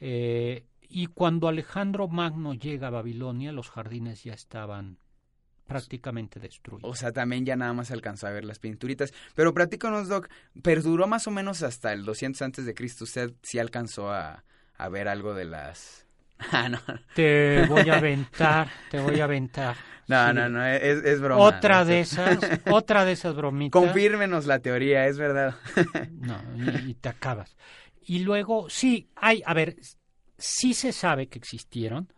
Eh, 0.00 0.64
y 0.88 1.06
cuando 1.06 1.48
Alejandro 1.48 2.08
Magno 2.08 2.54
llega 2.54 2.88
a 2.88 2.90
Babilonia, 2.90 3.52
los 3.52 3.70
jardines 3.70 4.24
ya 4.24 4.32
estaban 4.32 4.98
prácticamente 5.66 6.40
destruido. 6.40 6.86
O 6.88 6.94
sea, 6.94 7.12
también 7.12 7.44
ya 7.44 7.56
nada 7.56 7.72
más 7.72 7.90
alcanzó 7.90 8.26
a 8.26 8.30
ver 8.30 8.44
las 8.44 8.58
pinturitas. 8.58 9.12
Pero 9.34 9.54
platícanos, 9.54 10.08
Doc, 10.08 10.28
perduró 10.62 11.06
más 11.06 11.26
o 11.26 11.30
menos 11.30 11.62
hasta 11.62 11.92
el 11.92 12.04
200 12.04 12.42
antes 12.42 12.66
de 12.66 12.74
Cristo. 12.74 13.04
¿Usted 13.04 13.32
sí 13.42 13.58
alcanzó 13.58 14.10
a, 14.10 14.44
a 14.76 14.88
ver 14.88 15.08
algo 15.08 15.34
de 15.34 15.44
las... 15.44 16.06
Ah, 16.52 16.68
no. 16.68 16.80
Te 17.14 17.64
voy 17.68 17.88
a 17.88 17.98
aventar, 17.98 18.68
te 18.90 18.98
voy 18.98 19.20
a 19.20 19.24
aventar. 19.24 19.76
No, 20.08 20.32
no, 20.34 20.48
no, 20.48 20.66
es, 20.66 21.02
es 21.04 21.20
broma. 21.20 21.42
Otra 21.42 21.84
de 21.84 22.00
esas, 22.00 22.38
otra 22.70 23.04
de 23.04 23.12
esas 23.12 23.34
bromitas. 23.34 23.80
Confírmenos 23.80 24.44
la 24.44 24.58
teoría, 24.58 25.06
es 25.06 25.16
verdad. 25.16 25.54
no, 26.10 26.36
y, 26.56 26.90
y 26.90 26.94
te 26.94 27.08
acabas. 27.08 27.56
Y 28.02 28.18
luego, 28.18 28.68
sí, 28.68 29.08
hay, 29.14 29.42
a 29.46 29.54
ver, 29.54 29.76
sí 30.36 30.74
se 30.74 30.92
sabe 30.92 31.28
que 31.28 31.38
existieron, 31.38 32.12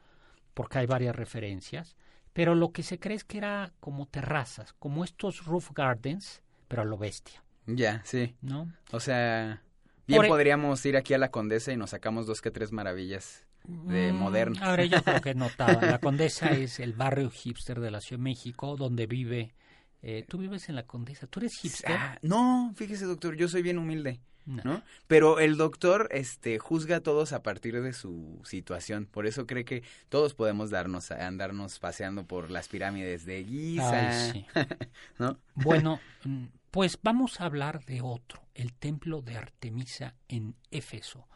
porque 0.55 0.79
hay 0.79 0.87
varias 0.87 1.15
referencias 1.15 1.97
pero 2.37 2.55
lo 2.55 2.71
que 2.73 2.83
se 2.83 2.99
cree 2.99 3.17
es 3.17 3.25
que 3.25 3.39
era 3.39 3.73
como 3.81 4.07
terrazas, 4.07 4.75
como 4.75 5.05
estos 5.05 5.47
roof 5.47 5.71
gardens, 5.75 6.43
pero 6.69 6.83
a 6.83 6.85
lo 6.85 6.99
bestia. 6.99 7.43
Ya, 7.67 8.03
sí. 8.05 8.35
¿No? 8.43 8.69
O 8.93 9.01
sea, 9.01 9.63
bien 10.07 10.23
e- 10.23 10.27
podríamos 10.29 10.85
ir 10.87 10.97
aquí 10.97 11.15
a 11.15 11.19
la 11.19 11.31
Condesa 11.31 11.73
y 11.73 11.77
nos 11.77 11.91
sacamos 11.91 12.27
dos 12.27 12.41
que 12.43 12.51
tres 12.51 12.73
maravillas 12.73 13.45
de 13.89 14.13
mm, 14.13 14.19
modernas. 14.19 14.63
Ahora 14.63 14.85
yo 14.85 15.03
creo 15.03 15.21
que 15.21 15.35
notaba. 15.35 15.85
La 15.87 15.99
Condesa 15.99 16.53
es 16.55 16.79
el 16.81 16.93
barrio 16.93 17.31
hipster 17.31 17.81
de 17.81 17.91
la 17.91 18.01
Ciudad 18.01 18.19
de 18.21 18.25
México, 18.25 18.77
donde 18.77 19.07
vive... 19.07 19.55
Eh, 20.03 20.25
¿Tú 20.29 20.39
vives 20.39 20.69
en 20.69 20.77
la 20.77 20.87
Condesa? 20.87 21.27
¿Tú 21.27 21.41
eres 21.41 21.55
hipster? 21.57 21.97
Ah, 22.01 22.19
no, 22.23 22.73
fíjese, 22.77 23.07
doctor, 23.07 23.35
yo 23.37 23.49
soy 23.49 23.63
bien 23.63 23.79
humilde. 23.79 24.21
No. 24.47 24.83
Pero 25.09 25.41
el 25.41 25.57
doctor 25.57 26.09
este 26.13 26.59
juzga 26.61 26.97
a 26.97 27.01
todos 27.01 27.33
a 27.33 27.43
partir 27.43 27.83
de 27.83 27.93
su 27.93 28.41
situación, 28.45 29.07
por 29.07 29.27
eso 29.27 29.45
cree 29.47 29.65
que 29.65 29.83
todos 30.09 30.35
podemos 30.35 30.71
darnos 30.71 31.11
andarnos 31.11 31.81
paseando 31.81 32.25
por 32.25 32.51
las 32.51 32.69
pirámides 32.69 33.27
de 33.27 33.45
Giza. 33.45 34.33
¿No? 35.19 35.39
Bueno, 35.55 35.99
mm, 36.25 36.45
pues 36.71 36.99
vamos 37.03 37.41
a 37.41 37.47
hablar 37.47 37.85
de 37.87 38.01
otro, 38.03 38.41
el 38.55 38.73
templo 38.73 39.21
de 39.21 39.37
Artemisa 39.37 40.15
en 40.29 40.55
Éfeso. 40.71 41.27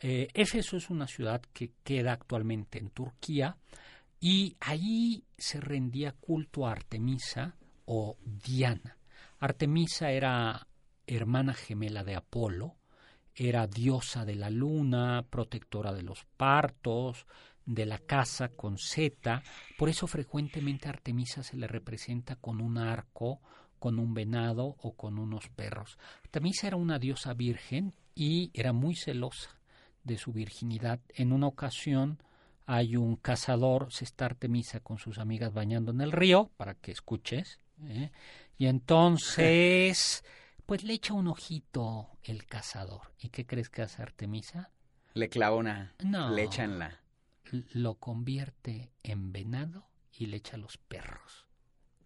Eh, 0.00 0.28
Éfeso 0.32 0.76
es 0.76 0.88
una 0.88 1.06
ciudad 1.06 1.42
que 1.52 1.72
queda 1.84 2.12
actualmente 2.12 2.78
en 2.78 2.90
Turquía 2.90 3.56
y 4.20 4.56
allí 4.60 5.24
se 5.36 5.60
rendía 5.60 6.12
culto 6.12 6.66
a 6.66 6.72
Artemisa 6.72 7.54
o 7.84 8.16
Diana. 8.24 8.96
Artemisa 9.40 10.10
era 10.10 10.66
hermana 11.06 11.54
gemela 11.54 12.04
de 12.04 12.14
Apolo, 12.14 12.76
era 13.34 13.66
diosa 13.66 14.24
de 14.24 14.34
la 14.34 14.50
luna, 14.50 15.26
protectora 15.28 15.92
de 15.92 16.02
los 16.02 16.24
partos, 16.36 17.26
de 17.66 17.84
la 17.84 17.98
casa 17.98 18.48
con 18.48 18.78
Z, 18.78 19.42
por 19.76 19.88
eso 19.88 20.06
frecuentemente 20.06 20.88
Artemisa 20.88 21.42
se 21.42 21.56
le 21.56 21.66
representa 21.66 22.36
con 22.36 22.60
un 22.60 22.78
arco, 22.78 23.40
con 23.78 23.98
un 23.98 24.14
venado 24.14 24.76
o 24.80 24.94
con 24.94 25.18
unos 25.18 25.48
perros. 25.48 25.98
Artemisa 26.22 26.68
era 26.68 26.76
una 26.76 26.98
diosa 26.98 27.34
virgen 27.34 27.92
y 28.14 28.50
era 28.54 28.72
muy 28.72 28.94
celosa 28.94 29.50
de 30.04 30.16
su 30.16 30.32
virginidad. 30.32 31.00
En 31.08 31.32
una 31.32 31.48
ocasión 31.48 32.22
hay 32.64 32.96
un 32.96 33.16
cazador, 33.16 33.92
se 33.92 34.04
está 34.04 34.26
Artemisa 34.26 34.80
con 34.80 34.98
sus 34.98 35.18
amigas 35.18 35.52
bañando 35.52 35.92
en 35.92 36.00
el 36.00 36.12
río, 36.12 36.50
para 36.56 36.74
que 36.74 36.92
escuches, 36.92 37.60
¿eh? 37.84 38.10
y 38.56 38.66
entonces 38.66 40.24
Pues 40.66 40.82
le 40.82 40.94
echa 40.94 41.14
un 41.14 41.28
ojito 41.28 42.18
el 42.24 42.44
cazador. 42.44 43.12
¿Y 43.20 43.28
qué 43.28 43.46
crees 43.46 43.70
que 43.70 43.82
hace 43.82 44.02
Artemisa? 44.02 44.72
Le 45.14 45.28
clava 45.28 45.54
una 45.54 45.94
no, 46.04 46.30
lecha 46.30 46.64
en 46.64 46.80
la... 46.80 47.00
Lo 47.72 47.94
convierte 47.94 48.90
en 49.04 49.32
venado 49.32 49.88
y 50.10 50.26
le 50.26 50.38
echa 50.38 50.56
los 50.56 50.76
perros. 50.76 51.45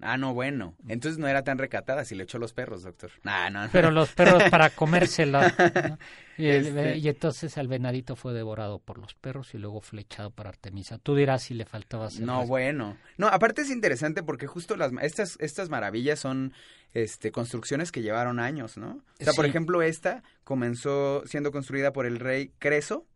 Ah, 0.03 0.17
no, 0.17 0.33
bueno. 0.35 0.75
Entonces 0.89 1.19
no 1.19 1.29
era 1.29 1.43
tan 1.45 1.59
recatada 1.59 2.05
si 2.05 2.15
le 2.15 2.25
echó 2.25 2.39
los 2.39 2.53
perros, 2.53 2.83
doctor. 2.83 3.11
Nah, 3.23 3.51
no, 3.51 3.65
no. 3.65 3.69
Pero 3.73 3.91
los 3.91 4.11
perros 4.13 4.43
para 4.51 4.71
comérsela. 4.75 5.55
¿no? 5.89 5.99
Y, 6.39 6.47
el- 6.49 6.67
Este- 6.69 6.97
y 6.99 7.09
entonces 7.09 7.57
el 7.59 7.69
venadito 7.69 8.17
fue 8.17 8.33
devorado 8.33 8.79
por 8.79 8.99
los 8.99 9.15
perros 9.15 9.53
y 9.55 9.59
luego 9.59 9.81
flechado 9.81 10.31
para 10.31 10.49
Artemisa. 10.49 10.99
Tú 10.99 11.15
dirás 11.15 11.43
si 11.43 11.55
le 11.55 11.67
faltaba 11.67 12.07
hacer 12.07 12.23
No, 12.25 12.47
bueno. 12.47 12.97
No, 13.19 13.27
aparte 13.29 13.63
es 13.63 13.71
interesante 13.71 14.23
porque 14.23 14.47
justo 14.47 14.77
las 14.77 14.91
estas 15.03 15.37
estas 15.41 15.69
maravillas 15.69 16.19
son 16.19 16.53
este 16.95 17.31
construcciones 17.31 17.93
que 17.93 18.03
llevaron 18.03 18.41
años, 18.41 18.77
¿no? 18.79 19.03
O 19.21 19.25
sea, 19.25 19.33
por 19.35 19.45
ejemplo, 19.47 19.83
esta 19.83 20.23
comenzó 20.45 21.23
siendo 21.27 21.53
construida 21.53 21.93
por 21.93 22.07
el 22.07 22.19
rey 22.19 22.53
Creso. 22.59 23.07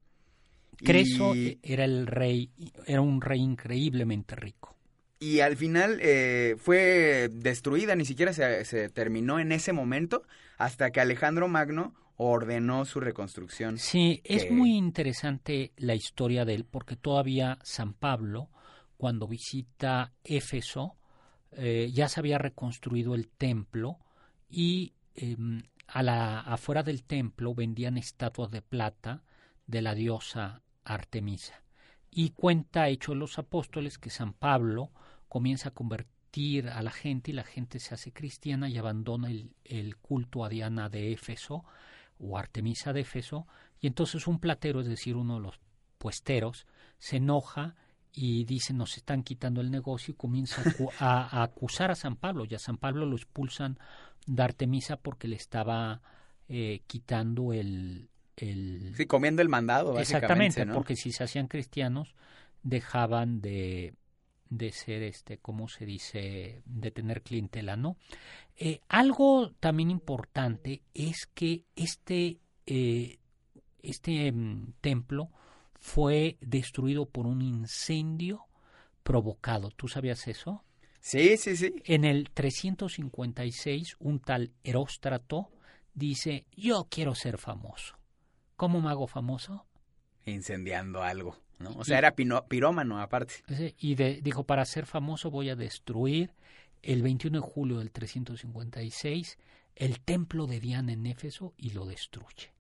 Creso 0.77 1.33
era 1.62 1.85
el 1.85 2.07
rey, 2.07 2.51
era 2.87 3.01
un 3.01 3.20
rey 3.20 3.40
increíblemente 3.40 4.35
rico. 4.35 4.75
Y 5.18 5.40
al 5.40 5.57
final 5.57 5.98
eh, 6.03 6.57
fue 6.59 7.31
destruida, 7.33 7.96
ni 7.96 8.05
siquiera 8.05 8.33
se, 8.33 8.64
se 8.64 8.88
terminó 8.88 9.38
en 9.38 9.53
ese 9.53 9.72
momento, 9.72 10.22
hasta 10.59 10.90
que 10.90 11.00
Alejandro 11.00 11.48
Magno 11.48 11.94
ordenó 12.16 12.85
su 12.85 13.00
reconstrucción. 13.00 13.79
Sí, 13.79 14.20
es 14.24 14.50
muy 14.50 14.77
interesante 14.77 15.72
la 15.77 15.94
historia 15.94 16.44
de 16.44 16.55
él 16.55 16.64
porque 16.64 16.96
todavía 16.96 17.59
San 17.62 17.94
Pablo, 17.94 18.50
cuando 18.96 19.27
visita 19.27 20.12
Éfeso, 20.22 20.96
eh, 21.53 21.90
ya 21.92 22.09
se 22.09 22.20
había 22.20 22.38
reconstruido 22.38 23.14
el 23.14 23.29
templo 23.29 23.98
y 24.48 24.94
em, 25.14 25.62
a 25.87 26.03
la, 26.03 26.40
afuera 26.40 26.83
del 26.83 27.05
templo 27.05 27.55
vendían 27.55 27.96
estatuas 27.96 28.50
de 28.50 28.62
plata 28.62 29.22
de 29.66 29.83
la 29.83 29.94
diosa 29.94 30.62
Artemisa. 30.85 31.62
Y 32.11 32.31
cuenta 32.31 32.88
Hechos 32.88 33.14
de 33.14 33.20
los 33.20 33.38
Apóstoles 33.38 33.98
que 33.98 34.11
San 34.11 34.35
Pablo 34.35 34.90
comienza 35.35 35.70
a 35.70 35.73
convertir 35.73 36.68
a 36.68 36.81
la 36.81 36.92
gente 36.92 37.33
y 37.33 37.35
la 37.35 37.42
gente 37.42 37.81
se 37.81 37.92
hace 37.92 38.12
cristiana 38.12 38.68
y 38.68 38.79
abandona 38.79 39.29
el, 39.31 39.51
el 39.64 39.97
culto 39.97 40.44
a 40.44 40.49
Diana 40.49 40.88
de 40.88 41.11
Éfeso 41.11 41.64
o 42.20 42.38
Artemisa 42.38 42.92
de 42.92 43.01
Éfeso, 43.01 43.49
y 43.81 43.88
entonces 43.88 44.29
un 44.29 44.38
platero, 44.38 44.81
es 44.81 44.87
decir, 44.87 45.16
uno 45.16 45.35
de 45.35 45.40
los 45.40 45.59
puesteros, 45.99 46.66
se 46.99 47.16
enoja 47.16 47.75
y 48.12 48.44
dice 48.44 48.73
nos 48.73 48.97
están 48.97 49.25
quitando 49.25 49.61
el 49.61 49.73
negocio 49.73 50.12
y 50.12 50.16
comienza 50.16 50.61
a, 50.61 50.64
acu- 50.66 50.92
a- 51.01 51.40
a 51.40 51.42
acusar 51.42 51.90
a 51.90 51.97
San 51.97 52.14
Pablo, 52.14 52.44
y 52.49 52.55
a 52.55 52.61
San 52.61 52.77
Pablo 52.77 53.05
lo 53.07 53.16
expulsan 53.16 53.77
de 54.27 54.40
Artemisa 54.40 54.97
porque 54.99 55.27
le 55.27 55.35
estaba 55.35 56.01
eh, 56.49 56.83
quitando 56.87 57.53
el... 57.53 58.09
el 58.37 58.94
Sí, 58.97 59.07
comiendo 59.07 59.42
el 59.42 59.49
mandado, 59.49 59.94
básicamente, 59.94 60.12
Exactamente, 60.62 60.64
¿no? 60.66 60.75
porque 60.75 60.94
si 60.94 61.11
se 61.11 61.25
hacían 61.25 61.49
cristianos 61.49 62.14
dejaban 62.62 63.40
de, 63.40 63.94
de 64.48 64.72
ser, 64.72 65.02
este, 65.02 65.38
¿cómo 65.38 65.68
se 65.68 65.87
dice?, 65.87 66.62
de 66.64 66.90
tener 66.90 67.22
clientela, 67.22 67.76
¿no? 67.76 67.96
Eh, 68.57 68.80
algo 68.88 69.52
también 69.61 69.90
importante 69.90 70.83
es 70.94 71.26
que 71.26 71.64
este, 71.74 72.38
eh, 72.66 73.18
este 73.83 74.30
mm, 74.30 74.74
templo 74.80 75.30
fue 75.74 76.38
destruido 76.40 77.07
por 77.07 77.26
un 77.26 77.42
incendio 77.42 78.46
provocado. 79.02 79.70
¿Tú 79.70 79.88
sabías 79.88 80.26
eso? 80.28 80.64
Sí, 81.00 81.37
sí, 81.37 81.57
sí. 81.57 81.74
En 81.85 82.04
el 82.04 82.30
356, 82.30 83.96
un 83.98 84.20
tal 84.20 84.52
Heróstrato 84.64 85.50
dice, 85.92 86.46
yo 86.57 86.88
quiero 86.90 87.14
ser 87.14 87.37
famoso. 87.37 87.98
¿Cómo 88.57 88.80
me 88.80 88.88
hago 88.88 89.07
famoso? 89.07 89.66
Incendiando 90.24 91.02
algo, 91.02 91.37
¿no? 91.59 91.71
O 91.77 91.85
sea, 91.85 91.99
era 91.99 92.14
pino- 92.14 92.45
pirómano 92.47 93.01
aparte. 93.01 93.35
Y 93.79 93.95
de- 93.95 94.21
dijo, 94.23 94.45
para 94.45 94.64
ser 94.64 94.87
famoso 94.87 95.31
voy 95.31 95.51
a 95.51 95.57
destruir 95.57 96.33
el 96.83 97.03
21 97.03 97.40
de 97.40 97.47
julio 97.47 97.79
del 97.79 97.90
356 97.90 99.38
el 99.77 100.01
templo 100.01 100.47
de 100.47 100.61
Diana 100.61 100.93
en 100.93 101.07
Éfeso 101.07 101.53
y 101.57 101.71
lo 101.71 101.85
destruye. 101.87 102.53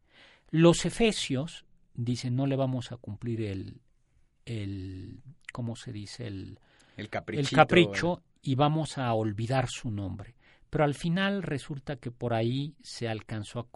Los 0.50 0.84
efesios 0.84 1.64
dicen, 1.94 2.34
no 2.34 2.46
le 2.46 2.56
vamos 2.56 2.90
a 2.90 2.96
cumplir 2.96 3.42
el, 3.42 3.80
el 4.44 5.20
¿cómo 5.52 5.76
se 5.76 5.92
dice? 5.92 6.26
El, 6.26 6.58
El 6.96 7.08
el 7.40 7.48
capricho 7.56 8.22
y 8.42 8.54
vamos 8.56 8.98
a 8.98 9.12
olvidar 9.14 9.68
su 9.68 9.90
nombre. 9.90 10.34
Pero 10.70 10.84
al 10.84 10.94
final 10.94 11.42
resulta 11.42 11.96
que 11.96 12.10
por 12.10 12.34
ahí 12.34 12.74
se 12.82 13.08
alcanzó 13.08 13.60
a 13.60 13.68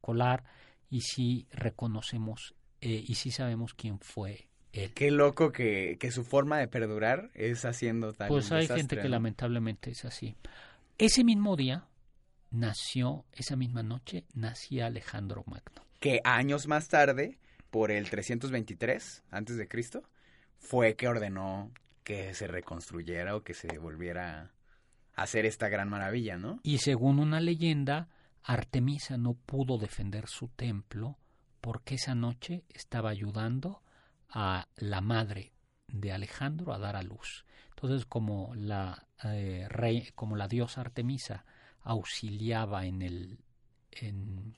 colar 0.00 0.44
y 0.90 1.02
sí 1.02 1.46
reconocemos 1.52 2.54
eh, 2.80 3.02
y 3.06 3.14
sí 3.14 3.30
sabemos 3.30 3.74
quién 3.74 4.00
fue 4.00 4.48
Qué 4.72 5.10
loco 5.10 5.52
que, 5.52 5.98
que 6.00 6.10
su 6.10 6.24
forma 6.24 6.58
de 6.58 6.66
perdurar 6.66 7.30
es 7.34 7.64
haciendo 7.66 8.12
tal 8.14 8.28
Pues 8.28 8.50
hay 8.50 8.62
desastre, 8.62 8.80
gente 8.80 8.96
que 8.96 9.02
¿no? 9.04 9.10
lamentablemente 9.10 9.90
es 9.90 10.04
así. 10.06 10.34
Ese 10.96 11.24
mismo 11.24 11.56
día 11.56 11.86
nació, 12.50 13.26
esa 13.32 13.54
misma 13.54 13.82
noche, 13.82 14.24
nacía 14.32 14.86
Alejandro 14.86 15.44
Magno. 15.46 15.82
Que 16.00 16.20
años 16.24 16.68
más 16.68 16.88
tarde, 16.88 17.38
por 17.70 17.90
el 17.90 18.08
323 18.08 19.22
antes 19.30 19.56
de 19.56 19.68
Cristo, 19.68 20.02
fue 20.58 20.94
que 20.96 21.08
ordenó 21.08 21.70
que 22.02 22.34
se 22.34 22.46
reconstruyera 22.46 23.36
o 23.36 23.42
que 23.42 23.54
se 23.54 23.78
volviera 23.78 24.52
a 25.14 25.22
hacer 25.22 25.44
esta 25.44 25.68
gran 25.68 25.88
maravilla, 25.88 26.38
¿no? 26.38 26.60
Y 26.62 26.78
según 26.78 27.18
una 27.18 27.40
leyenda, 27.40 28.08
Artemisa 28.42 29.18
no 29.18 29.34
pudo 29.34 29.78
defender 29.78 30.28
su 30.28 30.48
templo 30.48 31.18
porque 31.60 31.94
esa 31.96 32.14
noche 32.14 32.64
estaba 32.70 33.10
ayudando 33.10 33.82
a 34.32 34.68
la 34.76 35.00
madre 35.00 35.52
de 35.88 36.12
Alejandro 36.12 36.72
a 36.72 36.78
dar 36.78 36.96
a 36.96 37.02
luz. 37.02 37.44
Entonces, 37.70 38.06
como 38.06 38.54
la 38.54 39.06
eh, 39.24 39.66
rey, 39.68 40.10
como 40.14 40.36
la 40.36 40.48
diosa 40.48 40.80
Artemisa 40.80 41.44
auxiliaba 41.82 42.86
en 42.86 43.02
el 43.02 43.38
en 43.90 44.56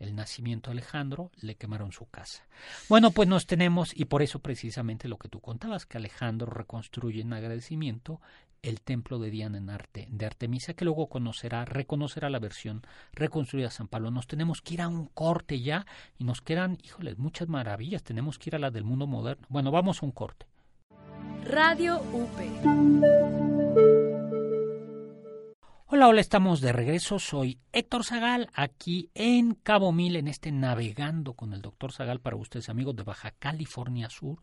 el 0.00 0.16
nacimiento 0.16 0.70
de 0.70 0.78
Alejandro, 0.78 1.30
le 1.40 1.54
quemaron 1.54 1.92
su 1.92 2.06
casa. 2.06 2.42
Bueno, 2.88 3.12
pues 3.12 3.28
nos 3.28 3.46
tenemos, 3.46 3.92
y 3.94 4.06
por 4.06 4.22
eso 4.22 4.40
precisamente 4.40 5.06
lo 5.08 5.18
que 5.18 5.28
tú 5.28 5.40
contabas, 5.40 5.86
que 5.86 5.98
Alejandro 5.98 6.50
reconstruye 6.50 7.20
en 7.20 7.32
agradecimiento 7.32 8.20
el 8.62 8.80
templo 8.80 9.18
de 9.18 9.30
Diana 9.30 9.58
en 9.58 9.70
arte, 9.70 10.08
de 10.10 10.26
Artemisa, 10.26 10.74
que 10.74 10.84
luego 10.84 11.08
conocerá, 11.08 11.64
reconocerá 11.64 12.28
la 12.28 12.38
versión 12.38 12.82
reconstruida 13.12 13.68
de 13.68 13.74
San 13.74 13.88
Pablo. 13.88 14.10
Nos 14.10 14.26
tenemos 14.26 14.60
que 14.60 14.74
ir 14.74 14.82
a 14.82 14.88
un 14.88 15.06
corte 15.06 15.60
ya, 15.60 15.86
y 16.18 16.24
nos 16.24 16.42
quedan, 16.42 16.78
híjoles, 16.82 17.18
muchas 17.18 17.48
maravillas, 17.48 18.02
tenemos 18.02 18.38
que 18.38 18.50
ir 18.50 18.56
a 18.56 18.58
la 18.58 18.70
del 18.70 18.84
mundo 18.84 19.06
moderno. 19.06 19.46
Bueno, 19.48 19.70
vamos 19.70 20.02
a 20.02 20.06
un 20.06 20.12
corte. 20.12 20.46
Radio 21.44 22.00
UP. 22.12 24.09
Hola, 25.92 26.06
hola, 26.06 26.20
estamos 26.20 26.60
de 26.60 26.72
regreso. 26.72 27.18
Soy 27.18 27.58
Héctor 27.72 28.04
Zagal, 28.04 28.48
aquí 28.54 29.10
en 29.12 29.54
Cabo 29.56 29.90
Mil, 29.90 30.14
en 30.14 30.28
este 30.28 30.52
Navegando 30.52 31.32
con 31.34 31.52
el 31.52 31.62
Doctor 31.62 31.90
Zagal 31.90 32.20
para 32.20 32.36
ustedes, 32.36 32.68
amigos 32.68 32.94
de 32.94 33.02
Baja 33.02 33.32
California 33.32 34.08
Sur, 34.08 34.38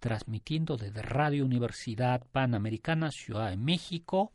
transmitiendo 0.00 0.76
desde 0.76 1.02
Radio 1.02 1.44
Universidad 1.44 2.26
Panamericana, 2.32 3.12
Ciudad 3.12 3.48
de 3.48 3.56
México. 3.56 4.32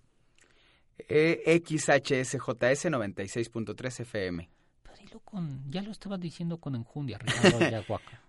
E 0.97 1.61
XHSJS 1.65 2.85
96.3 2.85 3.99
FM. 3.99 4.49
Pero 4.83 5.19
con, 5.19 5.69
ya 5.69 5.81
lo 5.81 5.91
estabas 5.91 6.21
diciendo 6.21 6.59
con 6.59 6.75
enjundia, 6.75 7.17
Ricardo 7.17 7.57
Ayahuaca. 7.65 8.21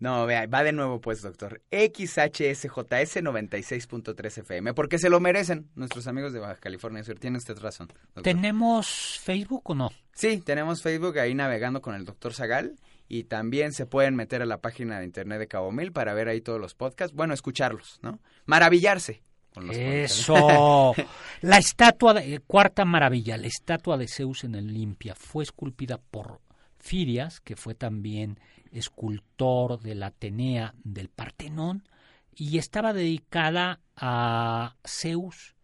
No, 0.00 0.26
vea, 0.26 0.46
va 0.46 0.62
de 0.62 0.72
nuevo 0.72 1.00
pues, 1.00 1.22
doctor. 1.22 1.60
XHSJS 1.70 3.22
96.3 3.22 4.38
FM, 4.38 4.74
porque 4.74 4.98
se 4.98 5.10
lo 5.10 5.18
merecen 5.18 5.68
nuestros 5.74 6.06
amigos 6.06 6.32
de 6.32 6.38
Baja 6.38 6.56
California 6.56 7.02
Sur. 7.02 7.18
Tiene 7.18 7.38
usted 7.38 7.58
razón. 7.58 7.88
doctor. 7.88 8.22
¿Tenemos 8.22 9.18
Facebook 9.20 9.62
o 9.70 9.74
no? 9.74 9.90
Sí, 10.12 10.40
tenemos 10.40 10.82
Facebook 10.82 11.18
ahí 11.18 11.34
navegando 11.34 11.80
con 11.80 11.94
el 11.94 12.04
doctor 12.04 12.32
Zagal 12.32 12.76
y 13.08 13.24
también 13.24 13.72
se 13.72 13.86
pueden 13.86 14.14
meter 14.14 14.42
a 14.42 14.46
la 14.46 14.58
página 14.58 14.98
de 14.98 15.04
internet 15.04 15.38
de 15.38 15.48
Cabo 15.48 15.72
Mil 15.72 15.92
para 15.92 16.14
ver 16.14 16.28
ahí 16.28 16.40
todos 16.40 16.60
los 16.60 16.74
podcasts. 16.74 17.14
Bueno, 17.16 17.34
escucharlos, 17.34 17.98
¿no? 18.02 18.20
Maravillarse 18.46 19.22
con 19.52 19.66
los 19.66 19.76
podcasts. 19.76 20.20
Eso. 20.20 20.94
La 21.40 21.58
estatua, 21.58 22.14
de, 22.14 22.34
eh, 22.34 22.40
cuarta 22.40 22.84
maravilla, 22.84 23.36
la 23.36 23.46
estatua 23.46 23.96
de 23.96 24.08
Zeus 24.08 24.44
en 24.44 24.54
el 24.54 24.68
Olimpia 24.68 25.14
fue 25.14 25.44
esculpida 25.44 25.98
por 25.98 26.40
Firias, 26.88 27.40
que 27.40 27.54
fue 27.56 27.74
también 27.74 28.38
escultor 28.72 29.80
de 29.80 29.94
la 29.94 30.06
Atenea 30.06 30.74
del 30.84 31.08
Partenón, 31.08 31.86
y 32.34 32.58
estaba 32.58 32.92
dedicada 32.92 33.80
a 33.96 34.76
Zeus 34.86 35.54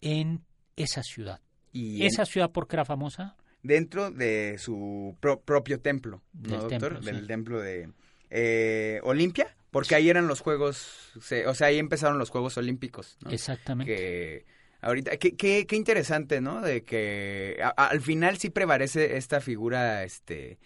en 0.00 0.42
esa 0.76 1.02
ciudad. 1.02 1.40
Y 1.72 2.00
en- 2.00 2.06
¿Esa 2.08 2.24
ciudad 2.24 2.50
por 2.50 2.66
qué 2.66 2.76
era 2.76 2.84
famosa? 2.84 3.36
dentro 3.62 4.10
de 4.10 4.56
su 4.58 5.16
pro- 5.20 5.40
propio 5.42 5.80
templo, 5.80 6.22
¿no, 6.32 6.40
Del 6.40 6.50
doctor? 6.60 6.70
templo, 6.80 7.00
Del 7.00 7.20
sí. 7.20 7.26
templo 7.26 7.60
de 7.60 7.90
eh, 8.30 9.00
Olimpia, 9.02 9.54
porque 9.70 9.94
ahí 9.94 10.08
eran 10.08 10.26
los 10.28 10.40
Juegos, 10.40 11.10
se- 11.20 11.46
o 11.46 11.54
sea, 11.54 11.66
ahí 11.66 11.78
empezaron 11.78 12.16
los 12.18 12.30
Juegos 12.30 12.56
Olímpicos, 12.56 13.18
¿no? 13.22 13.30
Exactamente. 13.30 13.94
que 13.94 14.46
ahorita 14.82 15.16
qué, 15.16 15.36
qué, 15.36 15.66
qué 15.66 15.76
interesante 15.76 16.40
no 16.40 16.60
de 16.60 16.84
que 16.84 17.58
a- 17.62 17.68
al 17.70 18.00
final 18.00 18.38
sí 18.38 18.50
prevalece 18.50 19.16
esta 19.16 19.40
figura 19.40 20.04
este 20.04 20.58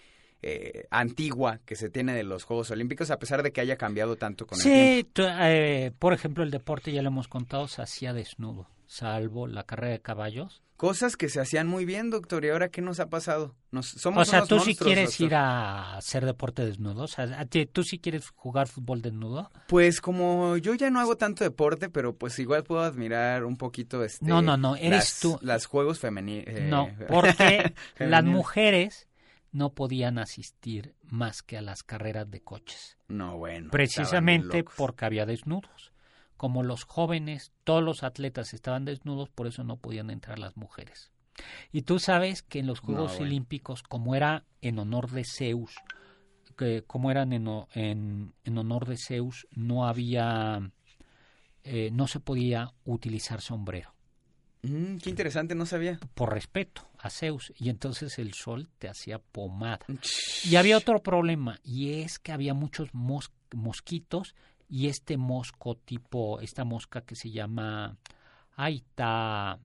eh, 0.43 0.87
antigua 0.91 1.61
que 1.65 1.75
se 1.75 1.89
tiene 1.89 2.13
de 2.15 2.23
los 2.23 2.45
Juegos 2.45 2.71
Olímpicos, 2.71 3.11
a 3.11 3.19
pesar 3.19 3.43
de 3.43 3.51
que 3.53 3.63
haya 3.63 3.77
cambiado 3.77 4.17
tanto 4.17 4.47
con 4.47 4.59
el 4.59 4.63
Sí, 4.63 5.07
tú, 5.13 5.23
eh, 5.27 5.91
por 5.99 6.13
ejemplo, 6.13 6.45
el 6.45 6.51
deporte, 6.51 6.93
ya 6.93 7.01
lo 7.01 7.09
hemos 7.09 7.29
contado, 7.29 7.67
se 7.67 7.81
hacía 7.81 8.13
desnudo, 8.13 8.69
salvo 8.87 9.47
la 9.47 9.65
carrera 9.65 9.93
de 9.93 10.01
caballos. 10.03 10.63
Cosas 10.77 11.17
que 11.17 11.29
se 11.29 11.41
hacían 11.41 11.69
muy 11.69 11.85
bien, 11.85 12.11
doctor, 12.11 12.45
¿y 12.45 12.51
ahora 12.51 12.69
qué 12.69 12.83
nos 12.83 12.99
ha 12.99 13.09
pasado? 13.09 13.55
Nos, 13.71 13.87
somos 13.87 14.27
O 14.27 14.31
sea, 14.31 14.41
unos 14.41 14.49
tú 14.49 14.59
sí 14.61 14.75
quieres 14.75 15.11
doctor. 15.11 15.27
ir 15.27 15.35
a 15.37 15.97
hacer 15.97 16.25
deporte 16.27 16.65
desnudo, 16.67 17.05
o 17.05 17.07
sea, 17.07 17.25
¿a 17.39 17.45
ti- 17.47 17.67
tú 17.67 17.85
sí 17.85 18.01
quieres 18.01 18.29
jugar 18.31 18.67
fútbol 18.67 19.01
desnudo. 19.01 19.51
Pues 19.69 20.01
como 20.01 20.57
yo 20.57 20.75
ya 20.75 20.91
no 20.91 20.99
hago 20.99 21.17
tanto 21.17 21.45
deporte, 21.45 21.89
pero 21.91 22.17
pues 22.17 22.39
igual 22.41 22.65
puedo 22.65 22.83
admirar 22.83 23.45
un 23.45 23.57
poquito 23.57 24.03
este 24.03 24.27
No, 24.27 24.43
no, 24.43 24.57
no, 24.57 24.75
eres 24.75 24.91
las, 24.91 25.21
tú. 25.21 25.39
las 25.43 25.67
juegos 25.67 26.01
femeninos. 26.01 26.61
No, 26.63 26.89
porque 27.09 27.73
las 27.99 28.25
mujeres 28.25 29.09
no 29.53 29.71
podían 29.73 30.19
asistir 30.19 30.97
más 31.03 31.45
que 31.45 31.57
a 31.57 31.63
las 31.63 31.85
carreras 31.85 32.29
de 32.29 32.41
coches. 32.41 32.99
No, 33.07 33.39
bueno. 33.39 33.71
Precisamente 33.71 34.65
porque 34.77 35.05
había 35.05 35.25
desnudos. 35.25 35.93
Como 36.45 36.63
los 36.63 36.85
jóvenes, 36.85 37.53
todos 37.65 37.83
los 37.83 38.03
atletas 38.03 38.53
estaban 38.53 38.85
desnudos, 38.85 39.31
por 39.31 39.47
eso 39.47 39.65
no 39.65 39.79
podían 39.79 40.11
entrar 40.11 40.39
las 40.39 40.59
mujeres. 40.59 41.11
Y 41.73 41.81
tú 41.83 41.99
sabes 41.99 42.43
que 42.43 42.59
en 42.59 42.67
los 42.67 42.81
Juegos 42.81 43.13
bueno. 43.13 43.25
Olímpicos, 43.25 43.83
como 43.83 44.15
era 44.15 44.45
en 44.61 44.79
honor 44.79 45.11
de 45.11 45.25
Zeus, 45.25 45.75
que 46.59 46.83
como 46.87 47.11
eran 47.11 47.33
en, 47.33 47.49
en, 47.73 48.35
en 48.45 48.59
honor 48.59 48.87
de 48.87 48.99
Zeus, 48.99 49.47
no 49.53 49.87
había, 49.89 50.71
eh, 51.63 51.89
no 51.95 52.09
se 52.09 52.21
podía 52.21 52.75
utilizar 52.85 53.41
sombrero 53.41 53.95
Mm, 54.63 54.97
qué 54.99 55.09
interesante, 55.09 55.55
no 55.55 55.65
sabía. 55.65 55.99
por 56.15 56.33
respeto 56.35 56.87
a 56.99 57.09
Zeus 57.09 57.55
y 57.57 57.71
entonces 57.71 58.19
el 58.19 58.35
sol 58.35 58.69
te 58.79 58.89
hacía 58.89 59.19
pomada. 59.19 59.87
Y 60.45 60.57
había 60.57 60.77
otro 60.77 61.03
problema 61.03 61.59
y 61.63 62.01
es 62.03 62.19
que 62.19 62.33
había 62.33 62.53
muchos 62.53 62.93
mos- 62.93 63.33
mosquitos 63.55 64.35
y 64.69 64.89
este 64.89 65.17
mosco 65.17 65.77
tipo, 65.77 66.41
esta 66.41 66.65
mosca 66.65 67.03
que 67.03 67.17
se 67.17 67.31
llama, 67.31 67.97
ay, 68.57 68.85
ta, 68.95 69.59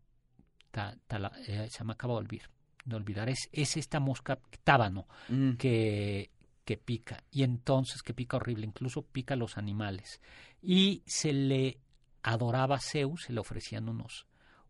eh, 1.47 1.67
se 1.69 1.83
me 1.83 1.93
acaba 1.93 2.13
de 2.15 2.19
olvidar, 2.19 2.49
de 2.85 2.95
olvidar, 2.95 3.29
es, 3.29 3.49
es 3.51 3.77
esta 3.77 3.99
mosca 3.99 4.39
tábano 4.63 5.07
Mm, 5.29 5.53
que, 5.53 6.29
que 6.65 6.77
pica 6.77 7.23
y 7.31 7.43
entonces 7.43 8.03
que 8.03 8.13
pica 8.13 8.37
horrible, 8.37 8.65
incluso 8.65 9.01
pica 9.01 9.33
a 9.33 9.37
los 9.37 9.57
animales 9.57 10.21
y 10.61 11.03
se 11.05 11.33
le 11.33 11.79
adoraba 12.23 12.75
a 12.75 12.79
Zeus, 12.79 13.23
se 13.23 13.33
le 13.33 13.39
ofrecían 13.39 13.89
unos, 13.89 14.27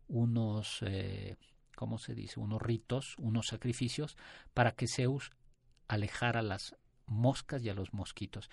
unos, 0.08 0.78
eh, 0.82 1.36
¿cómo 1.76 1.98
se 1.98 2.14
dice? 2.14 2.40
Unos 2.40 2.62
ritos, 2.62 3.14
unos 3.18 3.46
sacrificios 3.48 4.16
para 4.54 4.72
que 4.72 4.86
Zeus 4.86 5.30
alejara 5.88 6.42
las 6.42 6.76
moscas 7.06 7.62
y 7.62 7.68
a 7.68 7.74
los 7.74 7.92
mosquitos. 7.92 8.48